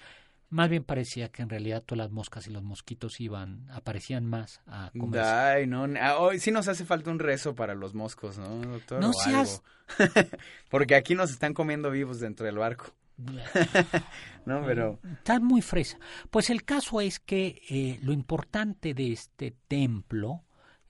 Más 0.49 0.69
bien 0.69 0.83
parecía 0.83 1.29
que 1.29 1.41
en 1.41 1.49
realidad 1.49 1.83
todas 1.83 1.97
las 1.97 2.11
moscas 2.11 2.47
y 2.47 2.51
los 2.51 2.63
mosquitos 2.63 3.19
iban, 3.19 3.67
aparecían 3.69 4.25
más 4.25 4.61
a 4.65 4.91
comer. 4.97 5.21
Ay, 5.21 5.67
no, 5.67 5.85
ah, 5.99 6.17
hoy 6.19 6.39
sí 6.39 6.51
nos 6.51 6.69
hace 6.69 6.85
falta 6.85 7.11
un 7.11 7.19
rezo 7.19 7.53
para 7.53 7.75
los 7.75 7.93
moscos, 7.93 8.37
¿no, 8.37 8.61
doctor? 8.61 9.01
No 9.01 9.11
seas-. 9.11 9.61
Porque 10.69 10.95
aquí 10.95 11.15
nos 11.15 11.31
están 11.31 11.53
comiendo 11.53 11.91
vivos 11.91 12.19
dentro 12.19 12.45
del 12.45 12.57
barco. 12.57 12.93
No, 14.45 14.63
pero... 14.65 14.97
Está 15.11 15.41
muy 15.41 15.61
fresa. 15.61 15.99
Pues 16.31 16.49
el 16.49 16.63
caso 16.63 17.01
es 17.01 17.19
que 17.19 17.61
eh, 17.69 17.99
lo 18.01 18.13
importante 18.13 18.93
de 18.93 19.11
este 19.11 19.53
templo, 19.67 20.45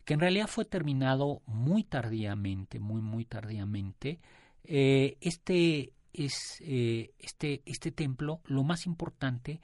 que 0.05 0.13
en 0.13 0.19
realidad 0.19 0.45
fue 0.45 0.63
terminado 0.63 1.41
muy 1.47 1.83
tardíamente, 1.83 2.79
muy, 2.79 3.01
muy 3.01 3.25
tardíamente, 3.25 4.19
eh, 4.63 5.17
este, 5.21 5.93
es, 6.17 6.62
eh, 6.62 7.13
este, 7.19 7.62
este 7.65 7.91
templo, 7.91 8.41
lo 8.45 8.63
más 8.63 8.86
importante 8.86 9.62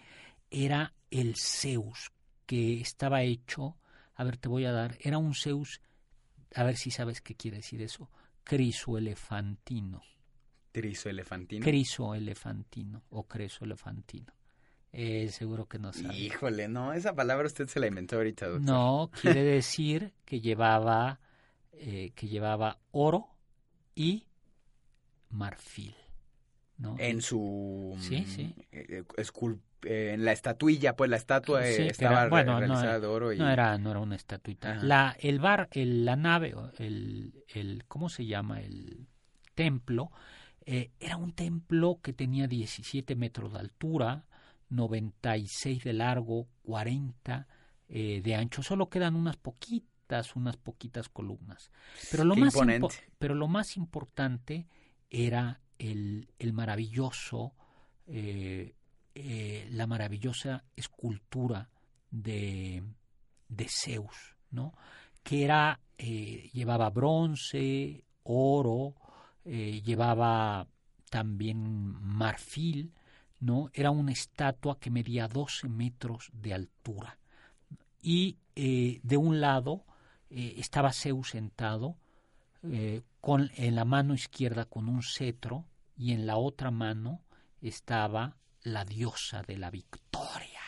era 0.49 0.93
el 1.09 1.35
Zeus, 1.35 2.11
que 2.45 2.79
estaba 2.79 3.23
hecho, 3.23 3.77
a 4.15 4.23
ver, 4.23 4.37
te 4.37 4.47
voy 4.47 4.65
a 4.65 4.71
dar, 4.71 4.97
era 5.01 5.17
un 5.17 5.33
Zeus, 5.33 5.81
a 6.53 6.63
ver 6.63 6.77
si 6.77 6.91
sabes 6.91 7.21
qué 7.21 7.35
quiere 7.35 7.57
decir 7.57 7.81
eso, 7.81 8.09
crisoelefantino. 8.43 10.01
Trizo 10.71 11.09
elefantino. 11.09 11.63
Crisoelefantino 11.63 13.03
o 13.11 13.27
cresoelefantino. 13.27 14.33
Eh, 14.91 15.29
seguro 15.29 15.67
que 15.67 15.79
no 15.79 15.93
sabe. 15.93 16.15
Híjole, 16.17 16.67
no, 16.67 16.93
esa 16.93 17.15
palabra 17.15 17.47
usted 17.47 17.67
se 17.67 17.79
la 17.79 17.87
inventó 17.87 18.17
ahorita, 18.17 18.47
doctor. 18.47 18.65
No, 18.65 19.09
quiere 19.21 19.43
decir 19.43 20.13
que 20.25 20.41
llevaba, 20.41 21.19
eh, 21.73 22.11
que 22.15 22.27
llevaba 22.27 22.79
oro 22.91 23.27
y 23.95 24.25
marfil. 25.29 25.95
¿No? 26.77 26.95
En 26.99 27.21
su... 27.21 27.95
Sí, 27.99 28.21
mm, 28.21 28.25
sí. 28.25 28.55
eh, 28.71 29.03
escul- 29.17 29.59
eh, 29.83 30.11
en 30.13 30.25
la 30.25 30.31
estatuilla, 30.31 30.95
pues 30.95 31.09
la 31.09 31.17
estatua 31.17 31.67
eh, 31.67 31.73
Sí, 31.73 31.81
estaba 31.83 32.21
era- 32.21 32.29
bueno, 32.29 32.59
re- 32.59 32.67
no 32.67 32.73
realizada 32.73 32.95
era- 32.95 32.99
de 32.99 33.07
oro 33.07 33.33
y... 33.33 33.37
No 33.37 33.49
era, 33.49 33.77
no 33.77 33.91
era 33.91 33.99
una 33.99 34.15
estatuita. 34.15 34.71
Ajá. 34.73 34.83
La, 34.83 35.15
el 35.19 35.39
bar, 35.39 35.69
el- 35.71 36.05
la 36.05 36.15
nave, 36.15 36.53
el, 36.79 37.43
el, 37.49 37.83
¿cómo 37.87 38.09
se 38.09 38.25
llama? 38.25 38.61
El 38.61 39.07
templo, 39.55 40.11
eh, 40.65 40.91
era 40.99 41.17
un 41.17 41.33
templo 41.33 41.99
que 42.01 42.13
tenía 42.13 42.47
17 42.47 43.15
metros 43.15 43.53
de 43.53 43.59
altura, 43.59 44.25
96 44.69 45.83
de 45.83 45.93
largo, 45.93 46.47
40 46.63 47.47
eh, 47.89 48.21
de 48.23 48.35
ancho. 48.35 48.63
Solo 48.63 48.89
quedan 48.89 49.15
unas 49.15 49.37
poquitas, 49.37 50.35
unas 50.35 50.57
poquitas 50.57 51.09
columnas. 51.09 51.71
Pero 52.11 52.23
lo, 52.23 52.35
Qué 52.35 52.41
más, 52.41 52.55
impo- 52.55 52.93
pero 53.19 53.35
lo 53.35 53.47
más 53.47 53.77
importante 53.77 54.67
era 55.09 55.59
el, 55.83 56.29
el 56.39 56.53
maravilloso, 56.53 57.53
eh, 58.07 58.73
eh, 59.13 59.67
la 59.71 59.85
maravillosa 59.85 60.63
escultura 60.75 61.69
de, 62.09 62.83
de 63.49 63.67
Zeus, 63.69 64.35
¿no? 64.51 64.73
Que 65.23 65.43
era, 65.43 65.79
eh, 65.97 66.49
llevaba 66.53 66.89
bronce, 66.89 68.03
oro, 68.23 68.95
llevaba 69.45 70.65
también 71.09 71.57
marfil, 72.01 72.93
¿no? 73.41 73.69
Era 73.73 73.91
una 73.91 74.13
estatua 74.13 74.79
que 74.79 74.89
medía 74.89 75.27
12 75.27 75.67
metros 75.67 76.29
de 76.31 76.53
altura. 76.53 77.17
Y 78.01 78.37
de 78.55 79.17
un 79.17 79.41
lado 79.41 79.83
estaba 80.29 80.93
Zeus 80.93 81.31
sentado, 81.31 81.97
con, 83.19 83.51
en 83.57 83.75
la 83.75 83.83
mano 83.83 84.13
izquierda 84.13 84.63
con 84.63 84.87
un 84.87 85.03
cetro 85.03 85.65
y 85.97 86.13
en 86.13 86.25
la 86.25 86.37
otra 86.37 86.71
mano 86.71 87.21
estaba 87.61 88.37
la 88.63 88.85
diosa 88.85 89.41
de 89.43 89.57
la 89.57 89.69
victoria, 89.71 90.61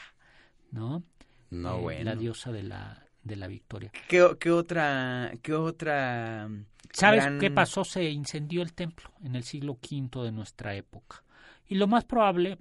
¿no? 0.71 1.03
No, 1.49 1.77
Eh, 1.77 1.81
bueno. 1.81 2.03
La 2.05 2.15
diosa 2.15 2.51
de 2.51 2.63
la, 2.63 3.05
de 3.23 3.35
la 3.35 3.47
victoria. 3.47 3.91
¿Qué, 4.07 4.35
qué 4.39 4.51
otra... 4.51 5.31
qué 5.41 5.53
otra... 5.53 6.49
¿Sabes 6.91 7.23
gran- 7.23 7.39
qué 7.39 7.51
pasó? 7.51 7.83
Se 7.83 8.09
incendió 8.09 8.61
el 8.61 8.73
templo 8.73 9.11
en 9.23 9.35
el 9.35 9.43
siglo 9.43 9.73
V 9.81 10.23
de 10.23 10.31
nuestra 10.31 10.75
época. 10.75 11.23
Y 11.67 11.75
lo 11.75 11.87
más 11.87 12.05
probable, 12.05 12.57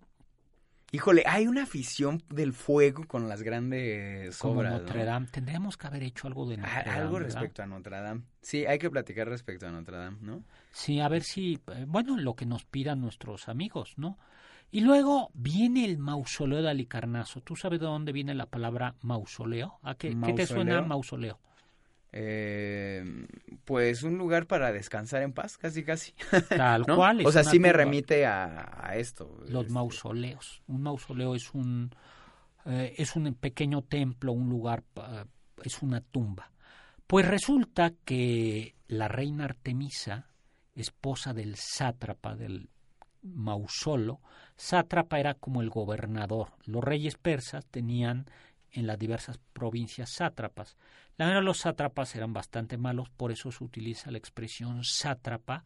Híjole, 0.92 1.24
hay 1.26 1.46
una 1.48 1.64
afición 1.64 2.22
del 2.30 2.52
fuego 2.52 3.06
con 3.08 3.28
las 3.28 3.42
grandes 3.42 4.38
como. 4.38 4.62
Notre 4.62 5.04
Dame, 5.04 5.26
tendríamos 5.26 5.76
que 5.76 5.86
haber 5.86 6.02
hecho 6.04 6.28
algo 6.28 6.46
de 6.46 6.56
Notre 6.56 6.72
Ah, 6.72 6.82
Dame. 6.84 6.98
Algo 6.98 7.14
¿verdad? 7.14 7.28
respecto 7.28 7.62
a 7.62 7.66
Notre 7.66 8.00
Dame. 8.00 8.22
Sí, 8.42 8.64
hay 8.66 8.78
que 8.78 8.90
platicar 8.90 9.28
respecto 9.28 9.66
a 9.66 9.70
Notre 9.70 9.96
Dame, 9.96 10.18
¿no? 10.20 10.44
Sí, 10.70 11.00
a 11.00 11.08
ver 11.08 11.22
si, 11.24 11.60
eh, 11.74 11.84
bueno, 11.88 12.16
lo 12.16 12.34
que 12.34 12.46
nos 12.46 12.64
pidan 12.64 13.00
nuestros 13.00 13.48
amigos, 13.48 13.94
¿no? 13.96 14.18
Y 14.70 14.80
luego 14.80 15.30
viene 15.34 15.84
el 15.84 15.98
mausoleo 15.98 16.60
de 16.62 16.70
Alicarnaso. 16.70 17.40
¿Tú 17.40 17.54
sabes 17.54 17.80
de 17.80 17.86
dónde 17.86 18.12
viene 18.12 18.34
la 18.34 18.46
palabra 18.46 18.96
mausoleo? 19.02 19.78
¿A 19.82 19.94
qué, 19.94 20.16
¿qué 20.24 20.32
te 20.32 20.46
suena 20.46 20.82
¿Mausoleo? 20.82 21.38
Eh, 22.16 23.02
pues 23.64 24.04
un 24.04 24.16
lugar 24.18 24.46
para 24.46 24.70
descansar 24.70 25.22
en 25.22 25.32
paz, 25.32 25.56
casi, 25.56 25.82
casi. 25.82 26.14
Tal 26.48 26.84
¿no? 26.86 26.94
cual. 26.96 27.26
o 27.26 27.32
sea, 27.32 27.42
sí 27.42 27.58
me 27.58 27.72
remite 27.72 28.24
a, 28.24 28.70
a 28.80 28.96
esto. 28.96 29.36
Los 29.48 29.62
este, 29.62 29.74
mausoleos. 29.74 30.62
Un 30.68 30.82
mausoleo 30.82 31.34
es 31.34 31.52
un 31.52 31.90
eh, 32.66 32.94
es 32.96 33.14
un 33.16 33.34
pequeño 33.34 33.82
templo, 33.82 34.32
un 34.32 34.48
lugar, 34.48 34.84
es 35.62 35.82
una 35.82 36.00
tumba. 36.00 36.50
Pues 37.06 37.26
resulta 37.26 37.92
que 38.04 38.74
la 38.88 39.08
reina 39.08 39.44
Artemisa, 39.44 40.30
esposa 40.74 41.34
del 41.34 41.56
sátrapa 41.56 42.34
del 42.34 42.70
mausolo, 43.22 44.20
sátrapa 44.56 45.18
era 45.18 45.34
como 45.34 45.60
el 45.60 45.68
gobernador. 45.68 46.52
Los 46.64 46.82
reyes 46.82 47.16
persas 47.16 47.66
tenían 47.66 48.26
en 48.74 48.86
las 48.86 48.98
diversas 48.98 49.38
provincias 49.52 50.10
sátrapas. 50.10 50.76
La 51.16 51.26
verdad, 51.26 51.42
los 51.42 51.58
sátrapas 51.58 52.14
eran 52.16 52.32
bastante 52.32 52.76
malos, 52.76 53.08
por 53.10 53.32
eso 53.32 53.50
se 53.52 53.64
utiliza 53.64 54.10
la 54.10 54.18
expresión 54.18 54.84
sátrapa 54.84 55.64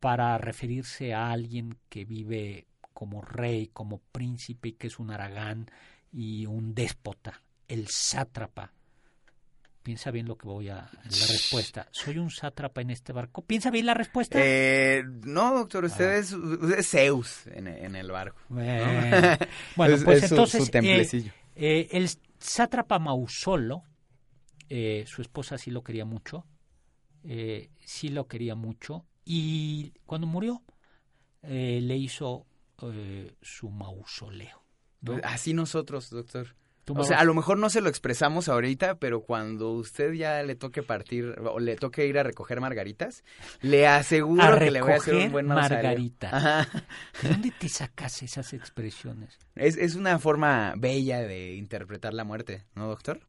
para 0.00 0.38
referirse 0.38 1.12
a 1.12 1.30
alguien 1.30 1.76
que 1.88 2.04
vive 2.04 2.66
como 2.94 3.20
rey, 3.20 3.68
como 3.72 3.98
príncipe, 4.12 4.68
y 4.68 4.72
que 4.72 4.86
es 4.86 4.98
un 4.98 5.10
aragán 5.10 5.66
y 6.12 6.46
un 6.46 6.74
déspota, 6.74 7.42
el 7.68 7.88
sátrapa. 7.88 8.72
piensa 9.82 10.10
bien 10.10 10.26
lo 10.26 10.36
que 10.36 10.48
voy 10.48 10.68
a 10.68 10.74
la 11.04 11.26
respuesta. 11.28 11.86
¿Soy 11.92 12.18
un 12.18 12.28
sátrapa 12.30 12.80
en 12.80 12.90
este 12.90 13.12
barco? 13.12 13.42
¿Piensa 13.44 13.70
bien 13.70 13.86
la 13.86 13.94
respuesta? 13.94 14.36
Eh, 14.42 15.04
no, 15.24 15.54
doctor, 15.54 15.84
usted, 15.84 16.08
Ah. 16.10 16.16
es, 16.16 16.32
usted 16.32 16.78
es 16.80 16.90
Zeus 16.90 17.46
en, 17.46 17.68
en 17.68 17.94
el 17.94 18.10
barco. 18.10 18.40
¿no? 18.48 18.56
Bueno, 18.56 19.94
Es- 19.94 20.04
pues 20.04 20.22
es 20.24 20.28
su- 20.28 20.34
entonces 20.34 20.64
su 20.64 20.70
templecillo. 20.72 21.30
eh, 21.54 21.80
eh, 21.82 21.88
el 21.92 22.10
sátrapa 22.38 22.98
Mausolo, 22.98 23.82
eh, 24.68 25.04
su 25.06 25.22
esposa 25.22 25.58
sí 25.58 25.70
lo 25.70 25.82
quería 25.82 26.04
mucho, 26.04 26.46
eh, 27.24 27.70
sí 27.84 28.08
lo 28.08 28.26
quería 28.26 28.54
mucho 28.54 29.04
y 29.24 29.92
cuando 30.04 30.26
murió 30.26 30.62
eh, 31.42 31.80
le 31.82 31.96
hizo 31.96 32.46
eh, 32.82 33.34
su 33.42 33.70
mausoleo. 33.70 34.62
Pues 35.02 35.20
así 35.24 35.54
nosotros, 35.54 36.10
doctor. 36.10 36.56
O 36.88 37.04
sea, 37.04 37.18
a 37.18 37.24
lo 37.24 37.34
mejor 37.34 37.58
no 37.58 37.68
se 37.70 37.80
lo 37.80 37.88
expresamos 37.88 38.48
ahorita, 38.48 38.98
pero 38.98 39.22
cuando 39.22 39.70
usted 39.72 40.12
ya 40.12 40.42
le 40.42 40.54
toque 40.54 40.82
partir 40.82 41.34
o 41.40 41.58
le 41.58 41.76
toque 41.76 42.06
ir 42.06 42.18
a 42.18 42.22
recoger 42.22 42.60
margaritas, 42.60 43.24
le 43.60 43.86
aseguro 43.86 44.42
A 44.42 44.58
que 44.58 44.70
le 44.70 44.82
voy 44.82 44.92
a 44.92 44.96
hacer 44.96 45.14
un 45.14 45.32
buen. 45.32 45.46
Ajá. 45.50 46.68
¿De 47.22 47.28
dónde 47.28 47.52
te 47.58 47.68
sacas 47.68 48.22
esas 48.22 48.52
expresiones? 48.52 49.38
Es, 49.54 49.76
es 49.76 49.96
una 49.96 50.18
forma 50.18 50.74
bella 50.76 51.20
de 51.22 51.54
interpretar 51.54 52.14
la 52.14 52.24
muerte, 52.24 52.64
¿no, 52.74 52.86
doctor? 52.86 53.20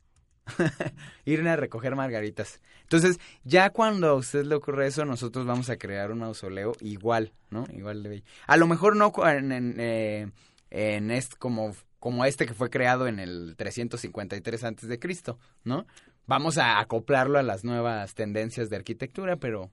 Ir 1.26 1.48
a 1.48 1.56
recoger 1.56 1.96
margaritas. 1.96 2.62
Entonces, 2.84 3.20
ya 3.44 3.70
cuando 3.72 4.08
a 4.08 4.14
usted 4.14 4.46
le 4.46 4.56
ocurre 4.56 4.88
eso, 4.88 5.06
nosotros 5.06 5.46
vamos 5.46 5.70
a 5.70 5.78
crear 5.78 6.12
un 6.12 6.20
mausoleo 6.20 6.74
igual, 6.80 7.34
¿no? 7.50 7.66
Igual 7.74 8.04
de 8.04 8.10
bello. 8.10 8.24
A 8.46 8.58
lo 8.58 8.68
mejor 8.68 8.96
no 8.96 9.12
en, 9.28 9.52
en, 9.52 9.76
eh, 9.80 10.32
en 10.70 11.12
este, 11.12 11.36
como, 11.38 11.76
como 12.08 12.24
este 12.24 12.46
que 12.46 12.54
fue 12.54 12.70
creado 12.70 13.06
en 13.08 13.20
el 13.20 13.56
353 13.58 14.64
antes 14.64 14.88
de 14.88 14.98
Cristo, 14.98 15.40
¿no? 15.66 15.86
Vamos 16.26 16.58
a 16.58 16.80
acoplarlo 16.80 17.38
a 17.38 17.44
las 17.44 17.66
nuevas 17.66 18.16
tendencias 18.16 18.70
de 18.70 18.78
arquitectura, 18.78 19.36
pero 19.36 19.72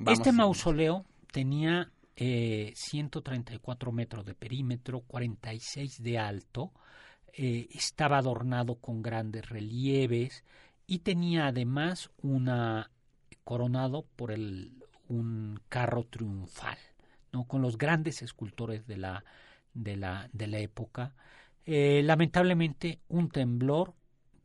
vamos 0.00 0.18
este 0.18 0.30
a- 0.30 0.32
mausoleo 0.32 1.04
tenía 1.30 1.92
eh, 2.16 2.72
134 2.74 3.92
metros 3.92 4.26
de 4.26 4.34
perímetro, 4.34 5.02
46 5.02 6.02
de 6.02 6.18
alto, 6.18 6.72
eh, 7.32 7.68
estaba 7.70 8.18
adornado 8.18 8.74
con 8.80 9.00
grandes 9.00 9.48
relieves 9.48 10.42
y 10.88 10.98
tenía 10.98 11.46
además 11.46 12.10
una 12.22 12.90
coronado 13.44 14.04
por 14.16 14.32
el, 14.32 14.72
un 15.06 15.60
carro 15.68 16.02
triunfal, 16.02 16.78
¿no? 17.32 17.44
con 17.44 17.62
los 17.62 17.78
grandes 17.78 18.20
escultores 18.22 18.88
de 18.88 18.96
la, 18.96 19.24
de 19.74 19.96
la, 19.96 20.28
de 20.32 20.48
la 20.48 20.58
época. 20.58 21.14
Eh, 21.70 22.00
lamentablemente 22.02 23.00
un 23.08 23.28
temblor 23.28 23.92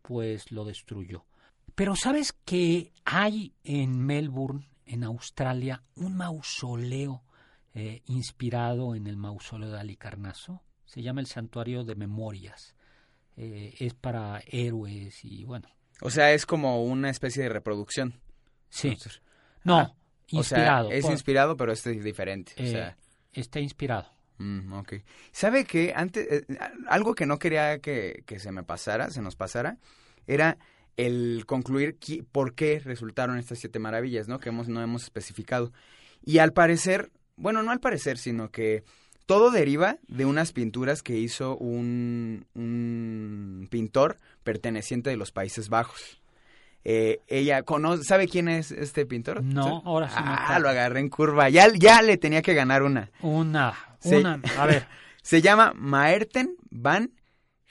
pues 0.01 0.51
lo 0.51 0.65
destruyó. 0.65 1.25
Pero 1.73 1.95
sabes 1.95 2.33
que 2.33 2.91
hay 3.05 3.53
en 3.63 3.97
Melbourne, 3.97 4.67
en 4.85 5.05
Australia, 5.05 5.81
un 5.95 6.17
mausoleo 6.17 7.23
eh, 7.73 8.01
inspirado 8.07 8.93
en 8.93 9.07
el 9.07 9.15
mausoleo 9.15 9.71
de 9.71 9.79
Alicarnaso. 9.79 10.61
Se 10.85 11.01
llama 11.01 11.21
el 11.21 11.27
Santuario 11.27 11.85
de 11.85 11.95
Memorias. 11.95 12.75
Eh, 13.37 13.73
es 13.79 13.93
para 13.93 14.43
héroes 14.45 15.23
y 15.23 15.45
bueno. 15.45 15.69
O 16.01 16.09
sea, 16.09 16.33
es 16.33 16.45
como 16.45 16.83
una 16.83 17.09
especie 17.09 17.43
de 17.43 17.49
reproducción. 17.49 18.19
Sí. 18.69 18.97
No, 19.63 19.77
Ah, 19.79 19.93
inspirado. 20.27 20.87
O 20.87 20.89
sea, 20.89 20.97
es 20.97 21.03
por- 21.05 21.11
inspirado, 21.13 21.55
pero 21.57 21.71
este 21.71 21.91
es 21.97 22.03
diferente. 22.03 22.51
o 22.59 22.61
eh, 22.63 22.67
sea, 22.71 22.97
está 23.31 23.59
inspirado. 23.61 24.11
Mm, 24.37 24.73
ok. 24.73 24.93
¿Sabe 25.31 25.65
qué? 25.65 25.93
Antes, 25.95 26.27
eh, 26.29 26.45
algo 26.87 27.15
que 27.15 27.25
no 27.25 27.37
quería 27.39 27.79
que, 27.79 28.23
que 28.25 28.39
se 28.39 28.51
me 28.51 28.63
pasara, 28.63 29.09
se 29.09 29.21
nos 29.21 29.35
pasara, 29.35 29.77
era 30.27 30.57
el 30.97 31.45
concluir 31.47 31.97
qui- 31.99 32.23
por 32.31 32.53
qué 32.53 32.79
resultaron 32.79 33.37
estas 33.39 33.59
siete 33.59 33.79
maravillas, 33.79 34.27
¿no? 34.27 34.39
Que 34.39 34.49
hemos, 34.49 34.67
no 34.67 34.81
hemos 34.81 35.03
especificado. 35.03 35.71
Y 36.23 36.37
al 36.37 36.53
parecer, 36.53 37.11
bueno, 37.35 37.63
no 37.63 37.71
al 37.71 37.79
parecer, 37.79 38.17
sino 38.17 38.49
que 38.51 38.83
todo 39.25 39.51
deriva 39.51 39.97
de 40.07 40.25
unas 40.25 40.51
pinturas 40.51 41.01
que 41.01 41.17
hizo 41.17 41.55
un, 41.57 42.45
un 42.53 43.67
pintor 43.69 44.17
perteneciente 44.43 45.09
de 45.09 45.17
los 45.17 45.31
Países 45.31 45.69
Bajos. 45.69 46.19
Eh, 46.85 47.21
ella 47.27 47.63
conoce, 47.63 48.03
¿sabe 48.03 48.27
quién 48.27 48.49
es 48.49 48.71
este 48.71 49.05
pintor? 49.05 49.41
No, 49.41 49.81
ahora 49.85 50.09
sí 50.09 50.15
Ah, 50.19 50.59
lo 50.59 50.67
agarré 50.67 50.99
en 50.99 51.09
curva. 51.09 51.47
Ya, 51.49 51.67
ya 51.73 52.01
le 52.01 52.17
tenía 52.17 52.41
que 52.41 52.53
ganar 52.53 52.83
una. 52.83 53.09
Una, 53.21 53.73
Una, 54.05 54.41
a 54.57 54.65
ver, 54.65 54.87
Se 55.21 55.41
llama 55.41 55.71
Maerten 55.75 56.55
van 56.69 57.11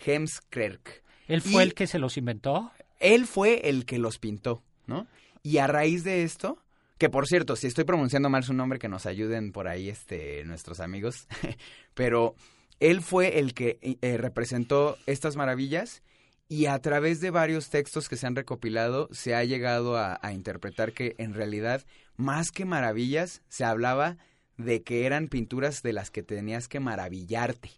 Heemskerk. 0.06 1.02
él 1.28 1.42
fue 1.42 1.62
Y- 1.64 1.66
el 1.66 1.74
que 1.74 1.86
se 1.86 1.98
los 1.98 2.16
inventó. 2.16 2.72
Él 2.98 3.26
fue 3.26 3.68
el 3.68 3.84
que 3.84 3.98
los 3.98 4.18
pintó, 4.18 4.62
¿no? 4.86 5.06
Y 5.42 5.58
a 5.58 5.66
raíz 5.66 6.04
de 6.04 6.22
esto, 6.22 6.58
que 6.98 7.10
por 7.10 7.26
cierto, 7.26 7.56
si 7.56 7.66
estoy 7.66 7.84
pronunciando 7.84 8.30
mal 8.30 8.44
su 8.44 8.54
nombre, 8.54 8.78
que 8.78 8.88
nos 8.88 9.06
ayuden 9.06 9.50
por 9.52 9.66
ahí 9.68 9.88
este, 9.88 10.44
nuestros 10.44 10.78
amigos, 10.80 11.26
pero 11.94 12.34
él 12.80 13.02
fue 13.02 13.38
el 13.40 13.54
que 13.54 13.78
eh, 14.00 14.16
representó 14.18 14.96
estas 15.06 15.34
maravillas 15.36 16.02
y 16.48 16.66
a 16.66 16.78
través 16.78 17.20
de 17.20 17.30
varios 17.30 17.70
textos 17.70 18.08
que 18.08 18.16
se 18.16 18.26
han 18.26 18.36
recopilado 18.36 19.08
se 19.10 19.34
ha 19.34 19.42
llegado 19.44 19.96
a, 19.96 20.18
a 20.22 20.32
interpretar 20.32 20.92
que 20.92 21.14
en 21.18 21.34
realidad, 21.34 21.82
más 22.16 22.50
que 22.52 22.64
maravillas, 22.64 23.42
se 23.48 23.64
hablaba 23.64 24.16
de 24.62 24.82
que 24.82 25.06
eran 25.06 25.28
pinturas 25.28 25.82
de 25.82 25.92
las 25.92 26.10
que 26.10 26.22
tenías 26.22 26.68
que 26.68 26.80
maravillarte. 26.80 27.70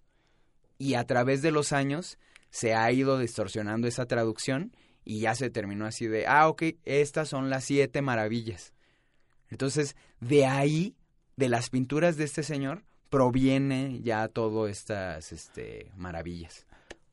Y 0.78 0.95
a 0.95 1.05
través 1.05 1.43
de 1.43 1.51
los 1.51 1.72
años 1.72 2.18
se 2.51 2.74
ha 2.74 2.91
ido 2.93 3.18
distorsionando 3.18 3.89
esa 3.89 4.07
traducción 4.07 4.72
y 5.05 5.20
ya 5.20 5.35
se 5.35 5.51
terminó 5.51 5.87
así 5.87 6.07
de, 6.07 6.26
ah, 6.26 6.49
ok, 6.49 6.62
estas 6.85 7.28
son 7.28 7.51
las 7.51 7.64
siete 7.64 8.01
maravillas. 8.03 8.72
Entonces, 9.51 9.97
de 10.20 10.47
ahí, 10.47 10.97
de 11.37 11.49
las 11.49 11.70
pinturas 11.70 12.16
de 12.16 12.24
este 12.24 12.43
señor, 12.43 12.85
proviene 13.11 14.01
ya 14.03 14.28
todo 14.28 14.66
estas 14.66 15.30
este, 15.32 15.93
maravillas. 15.97 16.66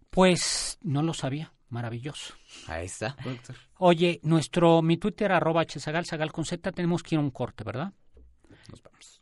Pues 0.09 0.80
no 0.82 1.03
lo 1.03 1.13
sabía, 1.13 1.53
maravilloso. 1.69 2.34
Ahí 2.67 2.86
está, 2.86 3.15
doctor. 3.24 3.55
Oye, 3.78 4.19
nuestro, 4.24 4.82
mi 4.82 4.97
Twitter 4.97 5.32
arroba 5.32 5.63
hzagal, 5.65 6.05
zagal 6.05 6.32
con 6.32 6.45
z, 6.45 6.72
tenemos 6.72 7.03
que 7.03 7.15
ir 7.15 7.19
a 7.19 7.24
un 7.24 7.32
corte, 7.32 7.63
¿verdad? 7.63 7.93
Nos 8.69 8.82
vamos. 8.82 9.20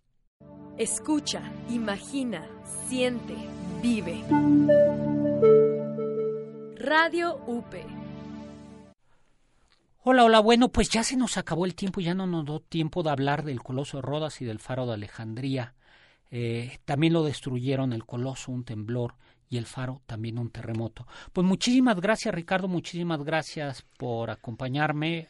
Escucha, 0.79 1.41
imagina, 1.69 2.47
siente, 2.87 3.35
vive. 3.81 4.23
Radio 6.77 7.35
UP. 7.47 7.75
Hola, 10.03 10.23
hola, 10.23 10.39
bueno, 10.39 10.69
pues 10.69 10.87
ya 10.87 11.03
se 11.03 11.17
nos 11.17 11.37
acabó 11.37 11.65
el 11.65 11.75
tiempo, 11.75 11.99
ya 11.99 12.13
no 12.13 12.27
nos 12.27 12.45
dio 12.45 12.61
tiempo 12.61 13.03
de 13.03 13.09
hablar 13.09 13.43
del 13.43 13.61
Coloso 13.61 13.97
de 13.97 14.03
Rodas 14.03 14.39
y 14.39 14.45
del 14.45 14.59
Faro 14.59 14.85
de 14.85 14.93
Alejandría. 14.93 15.75
Eh, 16.31 16.79
también 16.85 17.11
lo 17.11 17.25
destruyeron 17.25 17.91
el 17.91 18.05
Coloso, 18.05 18.53
un 18.53 18.63
temblor, 18.63 19.15
y 19.49 19.57
el 19.57 19.65
Faro, 19.65 20.01
también 20.05 20.39
un 20.39 20.49
terremoto. 20.49 21.05
Pues 21.33 21.45
muchísimas 21.45 21.99
gracias, 21.99 22.33
Ricardo, 22.33 22.69
muchísimas 22.69 23.21
gracias 23.25 23.85
por 23.97 24.29
acompañarme. 24.29 25.27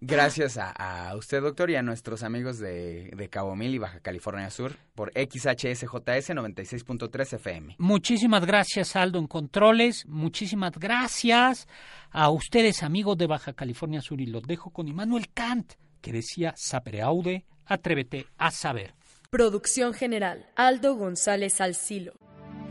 Gracias 0.00 0.56
a, 0.58 0.70
a 0.70 1.16
usted, 1.16 1.42
doctor, 1.42 1.70
y 1.70 1.76
a 1.76 1.82
nuestros 1.82 2.22
amigos 2.22 2.58
de, 2.58 3.10
de 3.16 3.28
Cabo 3.28 3.56
Mil 3.56 3.74
y 3.74 3.78
Baja 3.78 4.00
California 4.00 4.50
Sur 4.50 4.76
por 4.94 5.10
XHSJS 5.12 6.30
96.3 6.30 7.34
FM. 7.34 7.76
Muchísimas 7.78 8.46
gracias, 8.46 8.96
Aldo, 8.96 9.18
en 9.18 9.26
Controles. 9.26 10.06
Muchísimas 10.06 10.72
gracias 10.72 11.68
a 12.10 12.30
ustedes, 12.30 12.82
amigos 12.82 13.16
de 13.18 13.26
Baja 13.26 13.52
California 13.52 14.00
Sur. 14.00 14.20
Y 14.20 14.26
los 14.26 14.42
dejo 14.42 14.70
con 14.70 14.88
Immanuel 14.88 15.28
Kant, 15.32 15.74
que 16.00 16.12
decía, 16.12 16.54
sapere 16.56 17.02
aude, 17.02 17.44
atrévete 17.66 18.26
a 18.38 18.50
saber. 18.50 18.94
Producción 19.30 19.92
general, 19.92 20.46
Aldo 20.56 20.94
González 20.96 21.60
Alcilo. 21.60 22.14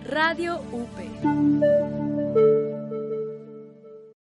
Radio 0.07 0.61
UP. 0.71 1.94